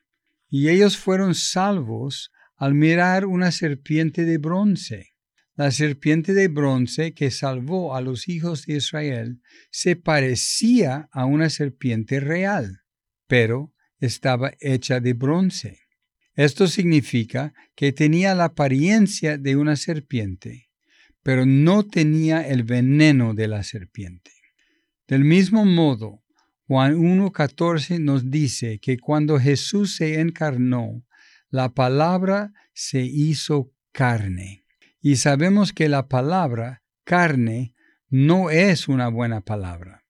Y 0.49 0.69
ellos 0.69 0.97
fueron 0.97 1.35
salvos 1.35 2.31
al 2.55 2.73
mirar 2.73 3.25
una 3.25 3.51
serpiente 3.51 4.25
de 4.25 4.37
bronce. 4.37 5.13
La 5.55 5.71
serpiente 5.71 6.33
de 6.33 6.47
bronce 6.47 7.13
que 7.13 7.31
salvó 7.31 7.95
a 7.95 8.01
los 8.01 8.27
hijos 8.27 8.65
de 8.65 8.75
Israel 8.77 9.41
se 9.71 9.95
parecía 9.95 11.07
a 11.11 11.25
una 11.25 11.49
serpiente 11.49 12.19
real, 12.19 12.81
pero 13.27 13.73
estaba 13.99 14.53
hecha 14.59 14.99
de 14.99 15.13
bronce. 15.13 15.79
Esto 16.35 16.67
significa 16.67 17.53
que 17.75 17.91
tenía 17.91 18.35
la 18.35 18.45
apariencia 18.45 19.37
de 19.37 19.55
una 19.55 19.75
serpiente, 19.75 20.69
pero 21.23 21.45
no 21.45 21.87
tenía 21.87 22.47
el 22.47 22.63
veneno 22.63 23.33
de 23.33 23.47
la 23.47 23.63
serpiente. 23.63 24.31
Del 25.07 25.23
mismo 25.23 25.65
modo, 25.65 26.21
Juan 26.67 26.95
1.14 26.97 27.99
nos 27.99 28.29
dice 28.29 28.79
que 28.79 28.99
cuando 28.99 29.39
Jesús 29.39 29.95
se 29.95 30.19
encarnó, 30.19 31.03
la 31.49 31.73
palabra 31.73 32.53
se 32.73 33.01
hizo 33.01 33.71
carne. 33.91 34.65
Y 35.01 35.15
sabemos 35.15 35.73
que 35.73 35.89
la 35.89 36.07
palabra 36.07 36.83
carne 37.03 37.73
no 38.09 38.49
es 38.49 38.87
una 38.87 39.07
buena 39.07 39.41
palabra. 39.41 40.03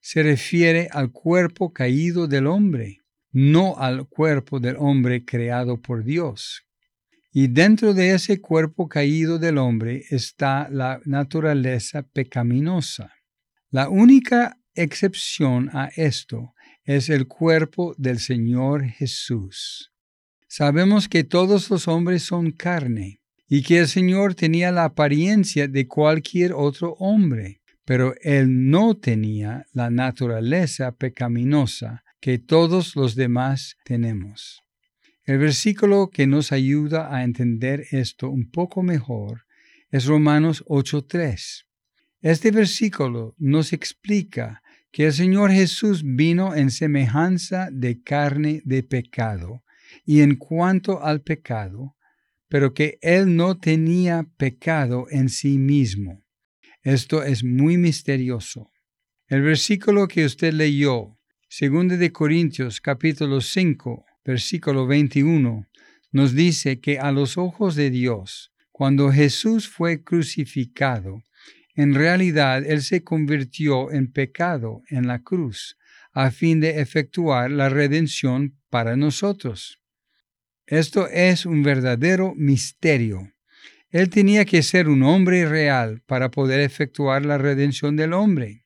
Se 0.00 0.22
refiere 0.22 0.88
al 0.92 1.12
cuerpo 1.12 1.72
caído 1.72 2.28
del 2.28 2.46
hombre, 2.46 3.01
no 3.32 3.76
al 3.78 4.06
cuerpo 4.06 4.60
del 4.60 4.76
hombre 4.78 5.24
creado 5.24 5.80
por 5.80 6.04
Dios. 6.04 6.62
Y 7.32 7.48
dentro 7.48 7.94
de 7.94 8.12
ese 8.12 8.40
cuerpo 8.40 8.88
caído 8.88 9.38
del 9.38 9.56
hombre 9.56 10.04
está 10.10 10.68
la 10.70 11.00
naturaleza 11.06 12.02
pecaminosa. 12.02 13.10
La 13.70 13.88
única 13.88 14.58
excepción 14.74 15.70
a 15.72 15.90
esto 15.96 16.54
es 16.84 17.08
el 17.08 17.26
cuerpo 17.26 17.94
del 17.96 18.18
Señor 18.18 18.84
Jesús. 18.84 19.92
Sabemos 20.46 21.08
que 21.08 21.24
todos 21.24 21.70
los 21.70 21.88
hombres 21.88 22.24
son 22.24 22.50
carne 22.50 23.22
y 23.48 23.62
que 23.62 23.78
el 23.78 23.88
Señor 23.88 24.34
tenía 24.34 24.70
la 24.70 24.84
apariencia 24.84 25.68
de 25.68 25.88
cualquier 25.88 26.52
otro 26.52 26.92
hombre, 26.98 27.62
pero 27.86 28.14
él 28.20 28.68
no 28.68 28.94
tenía 28.98 29.64
la 29.72 29.88
naturaleza 29.88 30.92
pecaminosa 30.92 32.01
que 32.22 32.38
todos 32.38 32.94
los 32.94 33.16
demás 33.16 33.76
tenemos. 33.84 34.62
El 35.24 35.38
versículo 35.38 36.08
que 36.08 36.28
nos 36.28 36.52
ayuda 36.52 37.12
a 37.12 37.24
entender 37.24 37.84
esto 37.90 38.30
un 38.30 38.48
poco 38.48 38.84
mejor 38.84 39.44
es 39.90 40.06
Romanos 40.06 40.64
8.3. 40.66 41.64
Este 42.20 42.52
versículo 42.52 43.34
nos 43.38 43.72
explica 43.72 44.62
que 44.92 45.06
el 45.06 45.12
Señor 45.12 45.50
Jesús 45.50 46.02
vino 46.04 46.54
en 46.54 46.70
semejanza 46.70 47.70
de 47.72 48.00
carne 48.02 48.62
de 48.64 48.84
pecado 48.84 49.64
y 50.04 50.20
en 50.20 50.36
cuanto 50.36 51.02
al 51.02 51.22
pecado, 51.22 51.96
pero 52.46 52.72
que 52.72 52.98
Él 53.02 53.34
no 53.34 53.58
tenía 53.58 54.28
pecado 54.36 55.06
en 55.10 55.28
sí 55.28 55.58
mismo. 55.58 56.22
Esto 56.82 57.24
es 57.24 57.42
muy 57.42 57.78
misterioso. 57.78 58.70
El 59.26 59.42
versículo 59.42 60.06
que 60.06 60.24
usted 60.24 60.52
leyó, 60.52 61.18
2 61.60 61.98
de 61.98 62.12
Corintios 62.12 62.80
capítulo 62.80 63.42
5, 63.42 64.06
versículo 64.24 64.86
21, 64.86 65.68
nos 66.10 66.34
dice 66.34 66.80
que 66.80 66.98
a 66.98 67.12
los 67.12 67.36
ojos 67.36 67.74
de 67.74 67.90
Dios, 67.90 68.54
cuando 68.70 69.12
Jesús 69.12 69.68
fue 69.68 70.02
crucificado, 70.02 71.22
en 71.74 71.94
realidad 71.94 72.64
Él 72.64 72.80
se 72.80 73.04
convirtió 73.04 73.92
en 73.92 74.10
pecado 74.10 74.80
en 74.88 75.06
la 75.06 75.18
cruz, 75.18 75.76
a 76.14 76.30
fin 76.30 76.58
de 76.58 76.80
efectuar 76.80 77.50
la 77.50 77.68
redención 77.68 78.56
para 78.70 78.96
nosotros. 78.96 79.78
Esto 80.66 81.06
es 81.08 81.44
un 81.44 81.62
verdadero 81.62 82.32
misterio. 82.34 83.30
Él 83.90 84.08
tenía 84.08 84.46
que 84.46 84.62
ser 84.62 84.88
un 84.88 85.02
hombre 85.02 85.44
real 85.44 86.00
para 86.06 86.30
poder 86.30 86.60
efectuar 86.60 87.26
la 87.26 87.36
redención 87.36 87.94
del 87.94 88.14
hombre. 88.14 88.64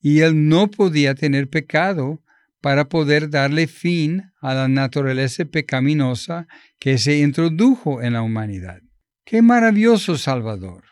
Y 0.00 0.20
él 0.20 0.48
no 0.48 0.70
podía 0.70 1.16
tener 1.16 1.48
pecado 1.48 2.22
para 2.60 2.88
poder 2.88 3.30
darle 3.30 3.66
fin 3.66 4.32
a 4.40 4.54
la 4.54 4.68
naturaleza 4.68 5.44
pecaminosa 5.44 6.46
que 6.78 6.98
se 6.98 7.18
introdujo 7.18 8.02
en 8.02 8.14
la 8.14 8.22
humanidad. 8.22 8.80
¡Qué 9.24 9.42
maravilloso 9.42 10.16
Salvador! 10.18 10.84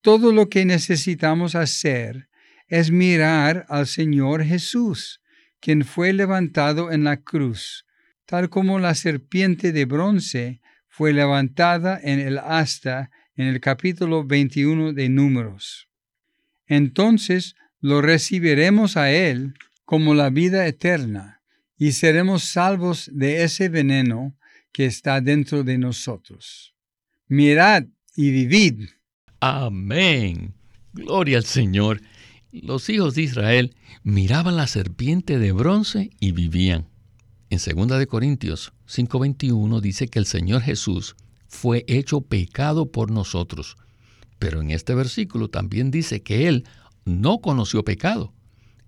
Todo 0.00 0.32
lo 0.32 0.48
que 0.48 0.64
necesitamos 0.64 1.54
hacer 1.54 2.28
es 2.66 2.90
mirar 2.90 3.66
al 3.68 3.86
Señor 3.86 4.44
Jesús, 4.44 5.20
quien 5.60 5.84
fue 5.84 6.12
levantado 6.12 6.90
en 6.90 7.04
la 7.04 7.18
cruz, 7.18 7.86
tal 8.26 8.48
como 8.48 8.78
la 8.78 8.94
serpiente 8.94 9.72
de 9.72 9.84
bronce 9.84 10.60
fue 10.88 11.12
levantada 11.12 12.00
en 12.02 12.18
el 12.18 12.38
asta 12.38 13.10
en 13.36 13.46
el 13.46 13.60
capítulo 13.60 14.24
21 14.24 14.92
de 14.92 15.08
Números. 15.08 15.88
Entonces 16.66 17.54
lo 17.80 18.02
recibiremos 18.02 18.96
a 18.96 19.10
Él 19.10 19.54
como 19.92 20.14
la 20.14 20.30
vida 20.30 20.66
eterna 20.66 21.42
y 21.76 21.92
seremos 21.92 22.44
salvos 22.44 23.10
de 23.12 23.44
ese 23.44 23.68
veneno 23.68 24.34
que 24.72 24.86
está 24.86 25.20
dentro 25.20 25.64
de 25.64 25.76
nosotros. 25.76 26.74
Mirad 27.28 27.84
y 28.16 28.30
vivid. 28.30 28.88
Amén. 29.38 30.54
Gloria 30.94 31.36
al 31.36 31.44
Señor. 31.44 32.00
Los 32.52 32.88
hijos 32.88 33.14
de 33.16 33.20
Israel 33.24 33.76
miraban 34.02 34.56
la 34.56 34.66
serpiente 34.66 35.38
de 35.38 35.52
bronce 35.52 36.08
y 36.18 36.32
vivían. 36.32 36.88
En 37.50 37.58
2 37.58 37.98
de 37.98 38.06
Corintios 38.06 38.72
5:21 38.86 39.82
dice 39.82 40.08
que 40.08 40.18
el 40.18 40.24
Señor 40.24 40.62
Jesús 40.62 41.16
fue 41.48 41.84
hecho 41.86 42.22
pecado 42.22 42.90
por 42.90 43.10
nosotros. 43.10 43.76
Pero 44.38 44.62
en 44.62 44.70
este 44.70 44.94
versículo 44.94 45.48
también 45.48 45.90
dice 45.90 46.22
que 46.22 46.48
él 46.48 46.64
no 47.04 47.42
conoció 47.42 47.84
pecado. 47.84 48.32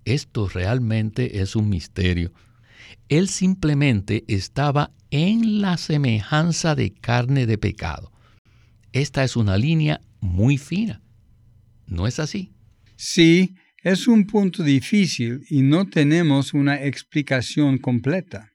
Esto 0.05 0.47
realmente 0.47 1.41
es 1.41 1.55
un 1.55 1.67
misterio. 1.69 2.31
Él 3.09 3.27
simplemente 3.27 4.23
estaba 4.27 4.91
en 5.11 5.61
la 5.61 5.77
semejanza 5.77 6.75
de 6.75 6.93
carne 6.93 7.45
de 7.45 7.57
pecado. 7.57 8.11
Esta 8.93 9.23
es 9.23 9.35
una 9.35 9.57
línea 9.57 9.99
muy 10.21 10.57
fina. 10.57 11.01
¿No 11.87 12.07
es 12.07 12.19
así? 12.19 12.53
Sí, 12.95 13.55
es 13.83 14.07
un 14.07 14.25
punto 14.25 14.63
difícil 14.63 15.45
y 15.49 15.61
no 15.61 15.87
tenemos 15.87 16.53
una 16.53 16.83
explicación 16.83 17.77
completa. 17.77 18.51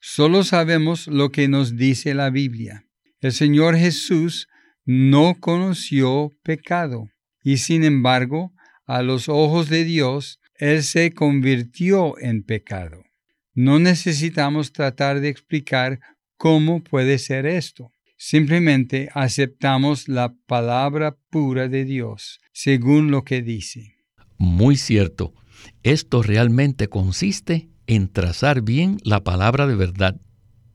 Solo 0.00 0.44
sabemos 0.44 1.06
lo 1.06 1.30
que 1.30 1.48
nos 1.48 1.76
dice 1.76 2.14
la 2.14 2.30
Biblia. 2.30 2.84
El 3.20 3.32
Señor 3.32 3.76
Jesús 3.76 4.48
no 4.84 5.36
conoció 5.40 6.30
pecado 6.42 7.08
y 7.42 7.58
sin 7.58 7.84
embargo, 7.84 8.52
a 8.86 9.02
los 9.02 9.28
ojos 9.28 9.68
de 9.68 9.84
Dios, 9.84 10.40
él 10.64 10.82
se 10.82 11.12
convirtió 11.12 12.18
en 12.18 12.42
pecado. 12.42 13.04
No 13.52 13.78
necesitamos 13.78 14.72
tratar 14.72 15.20
de 15.20 15.28
explicar 15.28 16.00
cómo 16.38 16.82
puede 16.82 17.18
ser 17.18 17.44
esto. 17.44 17.92
Simplemente 18.16 19.10
aceptamos 19.12 20.08
la 20.08 20.34
palabra 20.46 21.18
pura 21.28 21.68
de 21.68 21.84
Dios, 21.84 22.40
según 22.54 23.10
lo 23.10 23.24
que 23.24 23.42
dice. 23.42 23.94
Muy 24.38 24.76
cierto. 24.76 25.34
Esto 25.82 26.22
realmente 26.22 26.88
consiste 26.88 27.68
en 27.86 28.08
trazar 28.08 28.62
bien 28.62 28.96
la 29.04 29.22
palabra 29.22 29.66
de 29.66 29.74
verdad, 29.74 30.18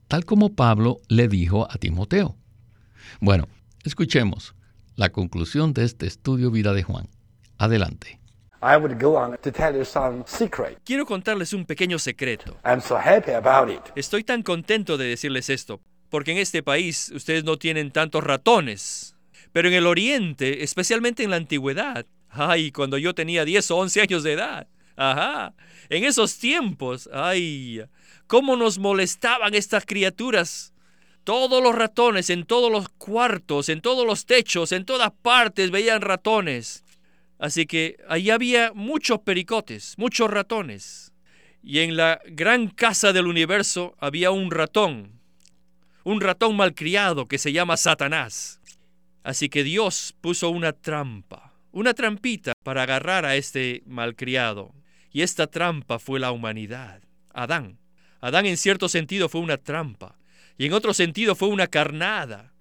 tal 0.06 0.24
como 0.24 0.54
Pablo 0.54 1.00
le 1.08 1.26
dijo 1.26 1.68
a 1.68 1.78
Timoteo. 1.78 2.36
Bueno, 3.20 3.48
escuchemos 3.82 4.54
la 4.94 5.10
conclusión 5.10 5.72
de 5.72 5.84
este 5.84 6.06
estudio 6.06 6.52
Vida 6.52 6.74
de 6.74 6.84
Juan. 6.84 7.08
Adelante. 7.58 8.19
Quiero 10.84 11.06
contarles 11.06 11.52
un 11.54 11.64
pequeño 11.64 11.98
secreto. 11.98 12.56
so 12.82 12.96
happy 12.96 13.32
about 13.32 13.70
it. 13.70 13.80
Estoy 13.96 14.22
tan 14.22 14.42
contento 14.42 14.98
de 14.98 15.06
decirles 15.06 15.48
esto, 15.48 15.80
porque 16.10 16.32
en 16.32 16.38
este 16.38 16.62
país 16.62 17.10
ustedes 17.14 17.44
no 17.44 17.56
tienen 17.56 17.90
tantos 17.90 18.22
ratones. 18.22 19.16
Pero 19.52 19.68
en 19.68 19.74
el 19.74 19.86
Oriente, 19.86 20.62
especialmente 20.62 21.22
en 21.22 21.30
la 21.30 21.36
antigüedad, 21.36 22.04
ay, 22.28 22.70
cuando 22.70 22.98
yo 22.98 23.14
tenía 23.14 23.44
10 23.44 23.70
o 23.70 23.76
11 23.78 24.02
años 24.02 24.22
de 24.22 24.32
edad, 24.34 24.68
ajá, 24.96 25.54
en 25.88 26.04
esos 26.04 26.38
tiempos, 26.38 27.08
ay, 27.12 27.82
cómo 28.26 28.56
nos 28.56 28.78
molestaban 28.78 29.54
estas 29.54 29.86
criaturas. 29.86 30.72
Todos 31.24 31.62
los 31.62 31.74
ratones, 31.74 32.30
en 32.30 32.44
todos 32.44 32.70
los 32.70 32.88
cuartos, 32.90 33.68
en 33.68 33.80
todos 33.80 34.06
los 34.06 34.26
techos, 34.26 34.72
en 34.72 34.84
todas 34.84 35.10
partes 35.22 35.70
veían 35.70 36.00
ratones. 36.00 36.84
Así 37.40 37.64
que 37.64 37.96
allí 38.06 38.28
había 38.28 38.72
muchos 38.74 39.20
pericotes, 39.20 39.94
muchos 39.96 40.30
ratones. 40.30 41.12
Y 41.62 41.78
en 41.78 41.96
la 41.96 42.20
gran 42.26 42.68
casa 42.68 43.14
del 43.14 43.26
universo 43.26 43.96
había 43.98 44.30
un 44.30 44.50
ratón, 44.50 45.20
un 46.04 46.20
ratón 46.20 46.56
malcriado 46.56 47.26
que 47.26 47.38
se 47.38 47.52
llama 47.52 47.78
Satanás. 47.78 48.60
Así 49.22 49.48
que 49.48 49.64
Dios 49.64 50.14
puso 50.20 50.50
una 50.50 50.74
trampa, 50.74 51.54
una 51.72 51.94
trampita 51.94 52.52
para 52.62 52.82
agarrar 52.82 53.24
a 53.24 53.36
este 53.36 53.82
malcriado. 53.86 54.74
Y 55.10 55.22
esta 55.22 55.46
trampa 55.46 55.98
fue 55.98 56.20
la 56.20 56.32
humanidad, 56.32 57.02
Adán. 57.32 57.78
Adán 58.20 58.44
en 58.44 58.58
cierto 58.58 58.88
sentido 58.90 59.30
fue 59.30 59.40
una 59.40 59.56
trampa 59.56 60.18
y 60.58 60.66
en 60.66 60.74
otro 60.74 60.92
sentido 60.92 61.34
fue 61.34 61.48
una 61.48 61.68
carnada. 61.68 62.52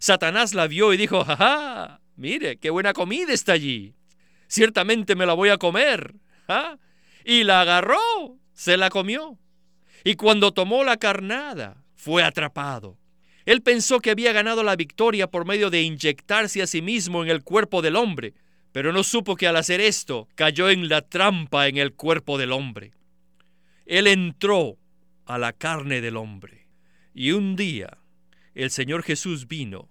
Satanás 0.00 0.54
la 0.54 0.66
vio 0.66 0.92
y 0.92 0.96
dijo, 0.96 1.24
¡ja, 1.24 2.00
Mire, 2.16 2.56
qué 2.56 2.70
buena 2.70 2.92
comida 2.92 3.32
está 3.32 3.52
allí. 3.52 3.94
Ciertamente 4.54 5.16
me 5.16 5.26
la 5.26 5.32
voy 5.32 5.48
a 5.48 5.58
comer. 5.58 6.14
¿ah? 6.46 6.78
Y 7.24 7.42
la 7.42 7.62
agarró, 7.62 7.98
se 8.52 8.76
la 8.76 8.88
comió. 8.88 9.36
Y 10.04 10.14
cuando 10.14 10.52
tomó 10.52 10.84
la 10.84 10.96
carnada, 10.96 11.82
fue 11.96 12.22
atrapado. 12.22 12.96
Él 13.46 13.62
pensó 13.62 13.98
que 13.98 14.12
había 14.12 14.32
ganado 14.32 14.62
la 14.62 14.76
victoria 14.76 15.26
por 15.26 15.44
medio 15.44 15.70
de 15.70 15.82
inyectarse 15.82 16.62
a 16.62 16.68
sí 16.68 16.82
mismo 16.82 17.24
en 17.24 17.30
el 17.30 17.42
cuerpo 17.42 17.82
del 17.82 17.96
hombre, 17.96 18.34
pero 18.70 18.92
no 18.92 19.02
supo 19.02 19.34
que 19.34 19.48
al 19.48 19.56
hacer 19.56 19.80
esto 19.80 20.28
cayó 20.36 20.70
en 20.70 20.88
la 20.88 21.02
trampa 21.02 21.66
en 21.66 21.76
el 21.76 21.92
cuerpo 21.92 22.38
del 22.38 22.52
hombre. 22.52 22.92
Él 23.86 24.06
entró 24.06 24.78
a 25.26 25.36
la 25.36 25.52
carne 25.52 26.00
del 26.00 26.16
hombre. 26.16 26.68
Y 27.12 27.32
un 27.32 27.56
día 27.56 27.98
el 28.54 28.70
Señor 28.70 29.02
Jesús 29.02 29.48
vino 29.48 29.88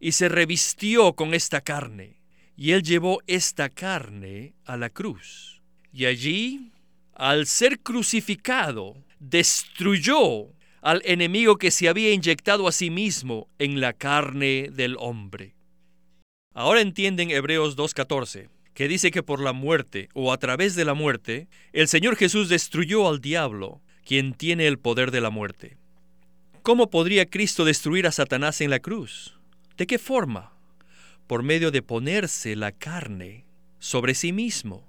y 0.00 0.12
se 0.12 0.30
revistió 0.30 1.12
con 1.12 1.34
esta 1.34 1.60
carne. 1.60 2.21
Y 2.56 2.72
él 2.72 2.82
llevó 2.82 3.20
esta 3.26 3.68
carne 3.68 4.54
a 4.64 4.76
la 4.76 4.90
cruz. 4.90 5.62
Y 5.92 6.06
allí, 6.06 6.72
al 7.14 7.46
ser 7.46 7.80
crucificado, 7.80 8.96
destruyó 9.18 10.52
al 10.82 11.00
enemigo 11.04 11.56
que 11.56 11.70
se 11.70 11.88
había 11.88 12.12
inyectado 12.12 12.66
a 12.66 12.72
sí 12.72 12.90
mismo 12.90 13.48
en 13.58 13.80
la 13.80 13.92
carne 13.92 14.68
del 14.72 14.96
hombre. 14.98 15.54
Ahora 16.54 16.80
entienden 16.80 17.30
Hebreos 17.30 17.76
2.14, 17.76 18.48
que 18.74 18.88
dice 18.88 19.10
que 19.10 19.22
por 19.22 19.40
la 19.40 19.52
muerte 19.52 20.08
o 20.12 20.32
a 20.32 20.38
través 20.38 20.74
de 20.74 20.84
la 20.84 20.94
muerte, 20.94 21.48
el 21.72 21.88
Señor 21.88 22.16
Jesús 22.16 22.48
destruyó 22.48 23.08
al 23.08 23.20
diablo, 23.20 23.80
quien 24.04 24.34
tiene 24.34 24.66
el 24.66 24.78
poder 24.78 25.10
de 25.12 25.20
la 25.20 25.30
muerte. 25.30 25.76
¿Cómo 26.62 26.90
podría 26.90 27.26
Cristo 27.26 27.64
destruir 27.64 28.06
a 28.06 28.12
Satanás 28.12 28.60
en 28.60 28.70
la 28.70 28.80
cruz? 28.80 29.38
¿De 29.76 29.86
qué 29.86 29.98
forma? 29.98 30.51
Por 31.26 31.42
medio 31.42 31.70
de 31.70 31.82
ponerse 31.82 32.56
la 32.56 32.72
carne 32.72 33.44
sobre 33.78 34.14
sí 34.14 34.32
mismo 34.32 34.88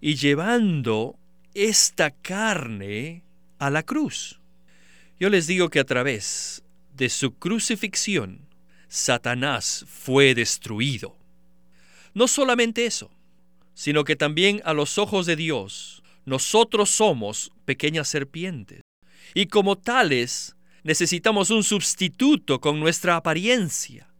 y 0.00 0.16
llevando 0.16 1.18
esta 1.54 2.10
carne 2.10 3.22
a 3.58 3.70
la 3.70 3.82
cruz. 3.82 4.40
Yo 5.18 5.28
les 5.28 5.46
digo 5.46 5.68
que 5.70 5.80
a 5.80 5.84
través 5.84 6.64
de 6.94 7.08
su 7.08 7.34
crucifixión, 7.34 8.48
Satanás 8.88 9.84
fue 9.88 10.34
destruido. 10.34 11.16
No 12.14 12.28
solamente 12.28 12.84
eso, 12.84 13.10
sino 13.74 14.04
que 14.04 14.16
también 14.16 14.60
a 14.64 14.72
los 14.74 14.98
ojos 14.98 15.26
de 15.26 15.36
Dios, 15.36 16.02
nosotros 16.24 16.90
somos 16.90 17.52
pequeñas 17.64 18.08
serpientes. 18.08 18.82
Y 19.34 19.46
como 19.46 19.78
tales, 19.78 20.56
necesitamos 20.82 21.50
un 21.50 21.64
sustituto 21.64 22.60
con 22.60 22.80
nuestra 22.80 23.16
apariencia. 23.16 24.11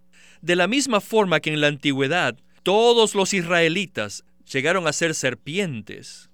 De 0.42 0.56
la 0.56 0.66
misma 0.66 1.00
forma 1.00 1.40
que 1.40 1.52
en 1.52 1.60
la 1.60 1.68
antigüedad 1.68 2.36
todos 2.62 3.14
los 3.14 3.32
israelitas 3.32 4.24
llegaron 4.52 4.86
a 4.86 4.92
ser 4.92 5.14
serpientes 5.14 6.30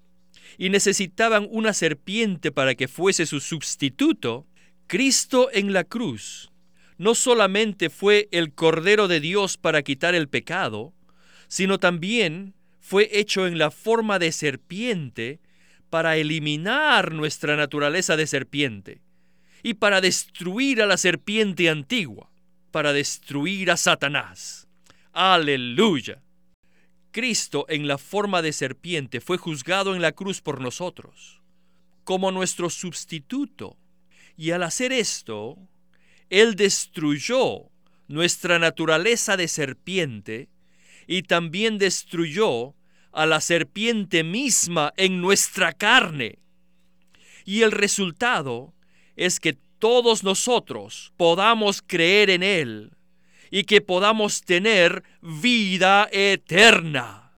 y 0.56 0.70
necesitaban 0.70 1.46
una 1.50 1.72
serpiente 1.74 2.50
para 2.50 2.74
que 2.74 2.88
fuese 2.88 3.26
su 3.26 3.38
sustituto, 3.40 4.46
Cristo 4.86 5.50
en 5.52 5.72
la 5.72 5.84
cruz 5.84 6.50
no 6.98 7.14
solamente 7.14 7.90
fue 7.90 8.28
el 8.32 8.52
Cordero 8.52 9.06
de 9.08 9.20
Dios 9.20 9.56
para 9.56 9.82
quitar 9.82 10.14
el 10.14 10.28
pecado, 10.28 10.92
sino 11.46 11.78
también 11.78 12.54
fue 12.80 13.08
hecho 13.12 13.46
en 13.46 13.56
la 13.56 13.70
forma 13.70 14.18
de 14.18 14.32
serpiente 14.32 15.40
para 15.90 16.16
eliminar 16.16 17.12
nuestra 17.12 17.56
naturaleza 17.56 18.16
de 18.16 18.26
serpiente 18.26 19.00
y 19.62 19.74
para 19.74 20.00
destruir 20.00 20.82
a 20.82 20.86
la 20.86 20.96
serpiente 20.96 21.68
antigua 21.68 22.30
para 22.70 22.92
destruir 22.92 23.70
a 23.70 23.76
Satanás. 23.76 24.68
Aleluya. 25.12 26.22
Cristo 27.10 27.66
en 27.68 27.88
la 27.88 27.98
forma 27.98 28.42
de 28.42 28.52
serpiente 28.52 29.20
fue 29.20 29.38
juzgado 29.38 29.94
en 29.94 30.02
la 30.02 30.12
cruz 30.12 30.40
por 30.40 30.60
nosotros, 30.60 31.40
como 32.04 32.30
nuestro 32.30 32.70
sustituto. 32.70 33.76
Y 34.36 34.52
al 34.52 34.62
hacer 34.62 34.92
esto, 34.92 35.58
Él 36.30 36.54
destruyó 36.54 37.70
nuestra 38.06 38.58
naturaleza 38.58 39.36
de 39.36 39.48
serpiente 39.48 40.48
y 41.06 41.22
también 41.22 41.78
destruyó 41.78 42.74
a 43.12 43.26
la 43.26 43.40
serpiente 43.40 44.22
misma 44.22 44.92
en 44.96 45.20
nuestra 45.20 45.72
carne. 45.72 46.38
Y 47.44 47.62
el 47.62 47.72
resultado 47.72 48.74
es 49.16 49.40
que 49.40 49.58
todos 49.78 50.24
nosotros 50.24 51.12
podamos 51.16 51.82
creer 51.86 52.30
en 52.30 52.42
Él 52.42 52.92
y 53.50 53.64
que 53.64 53.80
podamos 53.80 54.42
tener 54.42 55.02
vida 55.22 56.08
eterna. 56.12 57.36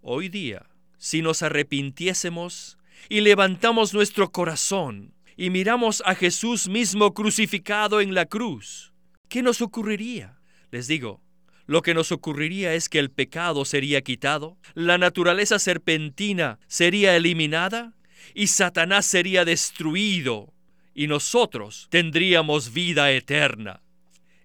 Hoy 0.00 0.28
día, 0.28 0.66
si 0.98 1.22
nos 1.22 1.42
arrepintiésemos 1.42 2.78
y 3.08 3.20
levantamos 3.20 3.92
nuestro 3.92 4.30
corazón 4.30 5.14
y 5.36 5.50
miramos 5.50 6.02
a 6.06 6.14
Jesús 6.14 6.68
mismo 6.68 7.12
crucificado 7.12 8.00
en 8.00 8.14
la 8.14 8.26
cruz, 8.26 8.92
¿qué 9.28 9.42
nos 9.42 9.60
ocurriría? 9.60 10.38
Les 10.70 10.86
digo, 10.86 11.20
lo 11.66 11.82
que 11.82 11.94
nos 11.94 12.12
ocurriría 12.12 12.74
es 12.74 12.88
que 12.88 12.98
el 12.98 13.10
pecado 13.10 13.64
sería 13.64 14.00
quitado, 14.02 14.56
la 14.74 14.98
naturaleza 14.98 15.58
serpentina 15.58 16.58
sería 16.66 17.14
eliminada 17.16 17.94
y 18.34 18.48
Satanás 18.48 19.06
sería 19.06 19.44
destruido 19.44 20.52
y 21.00 21.06
nosotros 21.06 21.86
tendríamos 21.88 22.74
vida 22.74 23.10
eterna. 23.10 23.80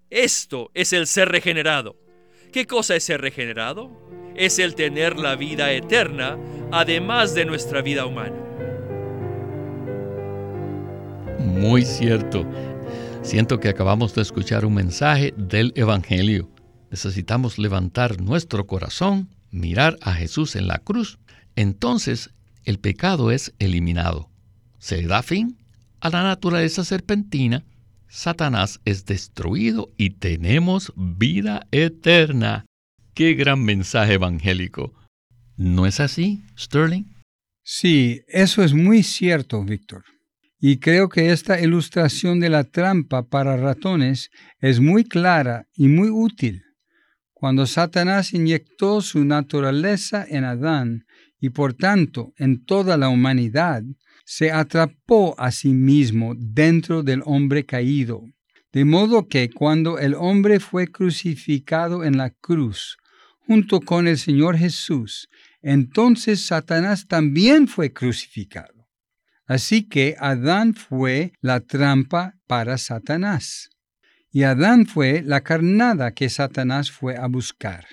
Esto 0.09 0.71
es 0.73 0.93
el 0.93 1.05
ser 1.05 1.27
regenerado. 1.27 1.97
¿Qué 2.53 2.65
cosa 2.65 2.95
es 2.95 3.03
ser 3.03 3.19
regenerado? 3.19 3.91
Es 4.37 4.57
el 4.59 4.73
tener 4.73 5.19
la 5.19 5.35
vida 5.35 5.73
eterna, 5.73 6.37
además 6.71 7.35
de 7.35 7.43
nuestra 7.43 7.81
vida 7.81 8.05
humana. 8.05 8.37
Muy 11.39 11.83
cierto. 11.83 12.49
Siento 13.21 13.59
que 13.59 13.67
acabamos 13.67 14.15
de 14.15 14.21
escuchar 14.21 14.63
un 14.63 14.75
mensaje 14.75 15.33
del 15.35 15.73
Evangelio. 15.75 16.49
Necesitamos 16.89 17.59
levantar 17.59 18.21
nuestro 18.21 18.65
corazón, 18.65 19.27
mirar 19.51 19.97
a 19.99 20.13
Jesús 20.13 20.55
en 20.55 20.67
la 20.67 20.77
cruz. 20.77 21.19
Entonces 21.57 22.29
el 22.63 22.79
pecado 22.79 23.31
es 23.31 23.53
eliminado. 23.59 24.29
Se 24.79 25.01
da 25.01 25.21
fin 25.21 25.57
a 26.05 26.09
la 26.11 26.21
naturaleza 26.21 26.83
serpentina, 26.83 27.63
Satanás 28.07 28.79
es 28.85 29.05
destruido 29.05 29.89
y 29.97 30.11
tenemos 30.11 30.93
vida 30.95 31.65
eterna. 31.71 32.67
¡Qué 33.15 33.33
gran 33.33 33.63
mensaje 33.63 34.13
evangélico! 34.13 34.93
¿No 35.57 35.87
es 35.87 35.99
así, 35.99 36.43
Sterling? 36.59 37.05
Sí, 37.63 38.21
eso 38.27 38.63
es 38.63 38.75
muy 38.75 39.01
cierto, 39.01 39.63
Víctor. 39.63 40.03
Y 40.59 40.77
creo 40.77 41.09
que 41.09 41.31
esta 41.31 41.59
ilustración 41.59 42.39
de 42.39 42.49
la 42.49 42.65
trampa 42.65 43.23
para 43.23 43.57
ratones 43.57 44.29
es 44.59 44.79
muy 44.79 45.05
clara 45.05 45.65
y 45.73 45.87
muy 45.87 46.09
útil. 46.11 46.61
Cuando 47.33 47.65
Satanás 47.65 48.31
inyectó 48.31 49.01
su 49.01 49.25
naturaleza 49.25 50.23
en 50.29 50.43
Adán 50.43 51.05
y 51.39 51.49
por 51.49 51.73
tanto 51.73 52.31
en 52.37 52.63
toda 52.63 52.95
la 52.95 53.09
humanidad, 53.09 53.81
se 54.25 54.51
atrapó 54.51 55.35
a 55.39 55.51
sí 55.51 55.69
mismo 55.69 56.33
dentro 56.35 57.03
del 57.03 57.21
hombre 57.25 57.65
caído. 57.65 58.23
De 58.73 58.83
modo 58.83 59.29
que 59.29 59.49
cuando 59.49 59.99
el 59.99 60.15
hombre 60.15 60.59
fue 60.59 60.87
crucificado 60.87 62.03
en 62.03 62.17
la 62.17 62.31
cruz, 62.31 62.97
junto 63.47 63.79
con 63.79 64.07
el 64.07 64.17
Señor 64.17 64.57
Jesús, 64.57 65.29
entonces 65.61 66.45
Satanás 66.45 67.07
también 67.07 67.67
fue 67.67 67.93
crucificado. 67.93 68.89
Así 69.47 69.87
que 69.87 70.15
Adán 70.19 70.73
fue 70.73 71.33
la 71.39 71.59
trampa 71.59 72.35
para 72.47 72.77
Satanás. 72.77 73.69
Y 74.31 74.43
Adán 74.43 74.87
fue 74.87 75.21
la 75.21 75.41
carnada 75.41 76.13
que 76.13 76.29
Satanás 76.29 76.91
fue 76.91 77.15
a 77.15 77.27
buscar. 77.27 77.85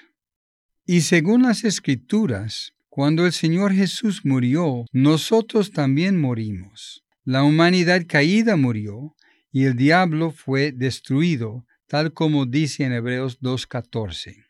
Y 0.85 1.03
según 1.03 1.43
las 1.43 1.63
escrituras, 1.63 2.73
cuando 2.95 3.25
el 3.25 3.33
Señor 3.33 3.73
Jesús 3.73 4.21
murió, 4.23 4.85
nosotros 4.93 5.71
también 5.71 6.21
morimos. 6.21 7.03
La 7.25 7.43
humanidad 7.43 8.03
caída 8.07 8.57
murió 8.57 9.17
y 9.51 9.65
el 9.65 9.77
diablo 9.77 10.31
fue 10.31 10.73
destruido, 10.73 11.65
tal 11.87 12.13
como 12.13 12.45
dice 12.45 12.85
en 12.85 12.93
Hebreos 12.93 13.41
2.14. 13.41 14.45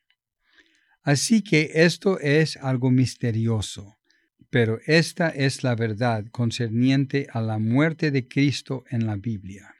Así 1.05 1.43
que 1.43 1.71
esto 1.73 2.19
es 2.19 2.57
algo 2.57 2.91
misterioso, 2.91 3.95
pero 4.51 4.81
esta 4.87 5.29
es 5.29 5.63
la 5.63 5.77
verdad 5.77 6.25
concerniente 6.33 7.29
a 7.33 7.41
la 7.43 7.61
muerte 7.61 8.11
de 8.11 8.27
Cristo 8.27 8.83
en 8.91 9.07
la 9.07 9.15
Biblia. 9.15 9.73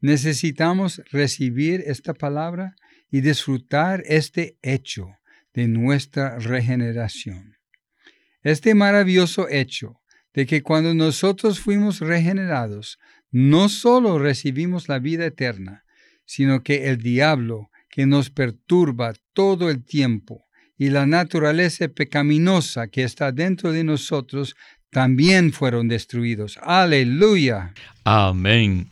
Necesitamos 0.00 1.02
recibir 1.12 1.84
esta 1.86 2.14
palabra 2.14 2.74
y 3.12 3.20
disfrutar 3.20 4.02
este 4.06 4.58
hecho 4.60 5.06
de 5.54 5.68
nuestra 5.68 6.40
regeneración. 6.40 7.55
Este 8.46 8.76
maravilloso 8.76 9.48
hecho 9.48 10.00
de 10.32 10.46
que 10.46 10.62
cuando 10.62 10.94
nosotros 10.94 11.58
fuimos 11.58 11.98
regenerados, 11.98 12.96
no 13.32 13.68
solo 13.68 14.20
recibimos 14.20 14.88
la 14.88 15.00
vida 15.00 15.26
eterna, 15.26 15.82
sino 16.26 16.62
que 16.62 16.88
el 16.88 16.98
diablo, 16.98 17.70
que 17.90 18.06
nos 18.06 18.30
perturba 18.30 19.14
todo 19.32 19.68
el 19.68 19.84
tiempo, 19.84 20.44
y 20.78 20.90
la 20.90 21.06
naturaleza 21.06 21.88
pecaminosa 21.88 22.86
que 22.86 23.02
está 23.02 23.32
dentro 23.32 23.72
de 23.72 23.82
nosotros, 23.82 24.54
también 24.90 25.52
fueron 25.52 25.88
destruidos. 25.88 26.56
Aleluya. 26.62 27.74
Amén. 28.04 28.90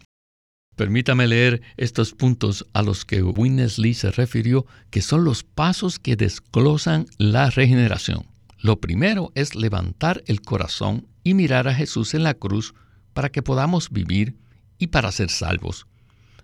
Permítame 0.74 1.28
leer 1.28 1.62
estos 1.76 2.12
puntos 2.12 2.66
a 2.72 2.82
los 2.82 3.04
que 3.04 3.22
Winnesley 3.22 3.94
se 3.94 4.10
refirió, 4.10 4.66
que 4.90 5.00
son 5.00 5.22
los 5.22 5.44
pasos 5.44 6.00
que 6.00 6.16
desglosan 6.16 7.06
la 7.18 7.50
regeneración. 7.50 8.33
Lo 8.64 8.80
primero 8.80 9.30
es 9.34 9.54
levantar 9.54 10.24
el 10.26 10.40
corazón 10.40 11.06
y 11.22 11.34
mirar 11.34 11.68
a 11.68 11.74
Jesús 11.74 12.14
en 12.14 12.22
la 12.22 12.32
cruz 12.32 12.72
para 13.12 13.28
que 13.28 13.42
podamos 13.42 13.90
vivir 13.90 14.38
y 14.78 14.86
para 14.86 15.12
ser 15.12 15.28
salvos. 15.28 15.86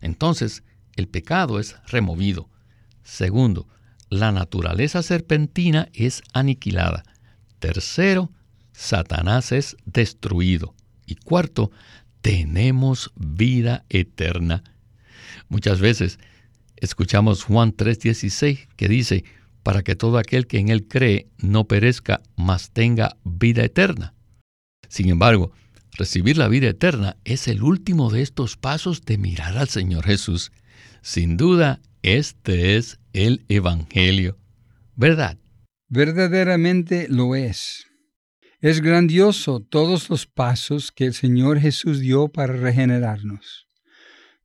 Entonces, 0.03 0.63
el 0.97 1.09
pecado 1.09 1.59
es 1.59 1.77
removido. 1.87 2.51
Segundo, 3.05 3.69
la 4.11 4.33
naturaleza 4.33 5.03
serpentina 5.03 5.89
es 5.95 6.21
aniquilada. 6.35 7.05
Tercero, 7.59 8.31
Satanás 8.75 9.51
es 9.51 9.79
destruido. 9.87 10.75
Y 11.07 11.15
cuarto, 11.15 11.71
tenemos 12.21 13.13
vida 13.17 13.87
eterna. 13.89 14.63
Muchas 15.49 15.81
veces 15.81 16.19
escuchamos 16.77 17.45
Juan 17.45 17.75
3:16 17.75 18.69
que 18.77 18.89
dice, 18.89 19.25
para 19.63 19.83
que 19.83 19.97
todo 19.97 20.19
aquel 20.19 20.47
que 20.47 20.59
en 20.59 20.69
él 20.69 20.87
cree 20.87 21.29
no 21.39 21.67
perezca, 21.67 22.23
mas 22.37 22.71
tenga 22.71 23.17
vida 23.25 23.65
eterna. 23.65 24.15
Sin 24.89 25.09
embargo, 25.09 25.53
recibir 25.93 26.37
la 26.37 26.49
vida 26.49 26.69
eterna 26.69 27.17
es 27.25 27.49
el 27.49 27.63
último 27.63 28.11
de 28.11 28.23
estos 28.23 28.57
pasos 28.57 29.03
de 29.03 29.19
mirar 29.19 29.57
al 29.59 29.69
Señor 29.69 30.05
Jesús. 30.05 30.53
Sin 31.03 31.37
duda, 31.37 31.81
este 32.03 32.77
es 32.77 32.99
el 33.13 33.45
Evangelio, 33.49 34.39
¿verdad? 34.97 35.39
Verdaderamente 35.89 37.07
lo 37.09 37.35
es. 37.35 37.87
Es 38.61 38.81
grandioso 38.81 39.61
todos 39.61 40.11
los 40.11 40.27
pasos 40.27 40.93
que 40.93 41.07
el 41.07 41.15
Señor 41.15 41.61
Jesús 41.61 42.01
dio 42.01 42.29
para 42.29 42.55
regenerarnos. 42.55 43.69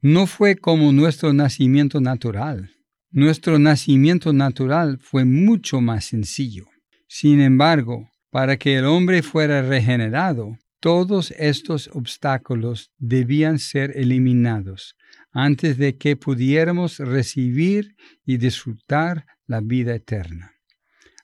No 0.01 0.27
fue 0.27 0.55
como 0.55 0.91
nuestro 0.91 1.33
nacimiento 1.33 1.99
natural. 1.99 2.74
Nuestro 3.11 3.59
nacimiento 3.59 4.33
natural 4.33 4.99
fue 4.99 5.25
mucho 5.25 5.81
más 5.81 6.05
sencillo. 6.05 6.65
Sin 7.07 7.39
embargo, 7.39 8.09
para 8.29 8.57
que 8.57 8.77
el 8.77 8.85
hombre 8.85 9.21
fuera 9.23 9.61
regenerado, 9.61 10.57
todos 10.79 11.31
estos 11.37 11.89
obstáculos 11.93 12.91
debían 12.97 13.57
ser 13.57 13.93
eliminados 13.95 14.95
antes 15.31 15.77
de 15.77 15.97
que 15.97 16.15
pudiéramos 16.15 16.99
recibir 16.99 17.95
y 18.25 18.37
disfrutar 18.37 19.25
la 19.47 19.61
vida 19.61 19.95
eterna. 19.95 20.53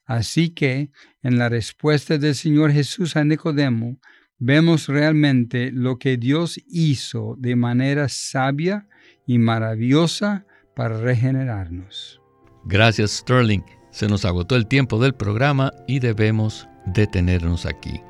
Así 0.06 0.50
que, 0.50 0.92
en 1.22 1.38
la 1.38 1.48
respuesta 1.48 2.18
del 2.18 2.36
Señor 2.36 2.72
Jesús 2.72 3.16
a 3.16 3.24
Nicodemo, 3.24 4.00
vemos 4.40 4.88
realmente 4.88 5.72
lo 5.72 6.00
que 6.00 6.18
Dios 6.18 6.60
hizo 6.68 7.36
de 7.38 7.56
manera 7.56 8.10
sabia 8.10 8.88
y 9.28 9.38
maravillosa 9.38 10.46
para 10.76 10.98
regenerarnos. 10.98 12.22
Gracias, 12.66 13.12
Sterling. 13.12 13.62
Se 13.92 14.08
nos 14.08 14.24
agotó 14.26 14.56
el 14.56 14.68
tiempo 14.68 15.00
del 15.00 15.14
programa 15.14 15.72
y 15.88 16.00
debemos 16.00 16.68
detenernos 16.86 17.66
aquí. 17.66 18.02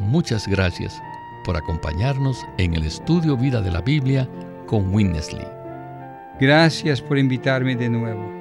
Muchas 0.00 0.46
gracias 0.46 1.00
por 1.44 1.56
acompañarnos 1.56 2.38
en 2.58 2.74
el 2.74 2.84
estudio 2.84 3.36
Vida 3.36 3.60
de 3.60 3.70
la 3.70 3.80
Biblia 3.80 4.28
con 4.66 4.92
Winnesley. 4.94 5.46
Gracias 6.40 7.00
por 7.00 7.18
invitarme 7.18 7.76
de 7.76 7.88
nuevo. 7.88 8.32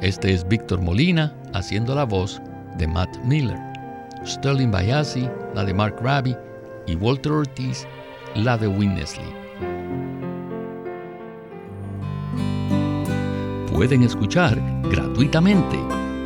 Este 0.00 0.32
es 0.32 0.46
Víctor 0.46 0.80
Molina 0.80 1.34
haciendo 1.54 1.94
la 1.94 2.04
voz 2.04 2.40
de 2.76 2.86
Matt 2.86 3.16
Miller, 3.24 3.58
Sterling 4.24 4.70
Bayasi, 4.70 5.28
la 5.54 5.64
de 5.64 5.72
Mark 5.72 5.96
Raby 6.00 6.36
y 6.86 6.96
Walter 6.96 7.32
Ortiz, 7.32 7.86
la 8.34 8.58
de 8.58 8.68
Winnesley. 8.68 9.45
Pueden 13.76 14.02
escuchar 14.04 14.62
gratuitamente 14.90 15.78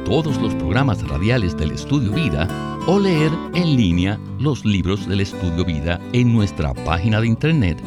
todos 0.04 0.40
los 0.40 0.54
programas 0.54 1.02
radiales 1.08 1.56
del 1.56 1.72
Estudio 1.72 2.12
Vida 2.12 2.46
o 2.86 3.00
leer 3.00 3.32
en 3.54 3.76
línea 3.76 4.20
los 4.38 4.64
libros 4.64 5.08
del 5.08 5.20
Estudio 5.20 5.64
Vida 5.64 6.00
en 6.12 6.32
nuestra 6.32 6.72
página 6.72 7.20
de 7.20 7.26
internet 7.26 7.82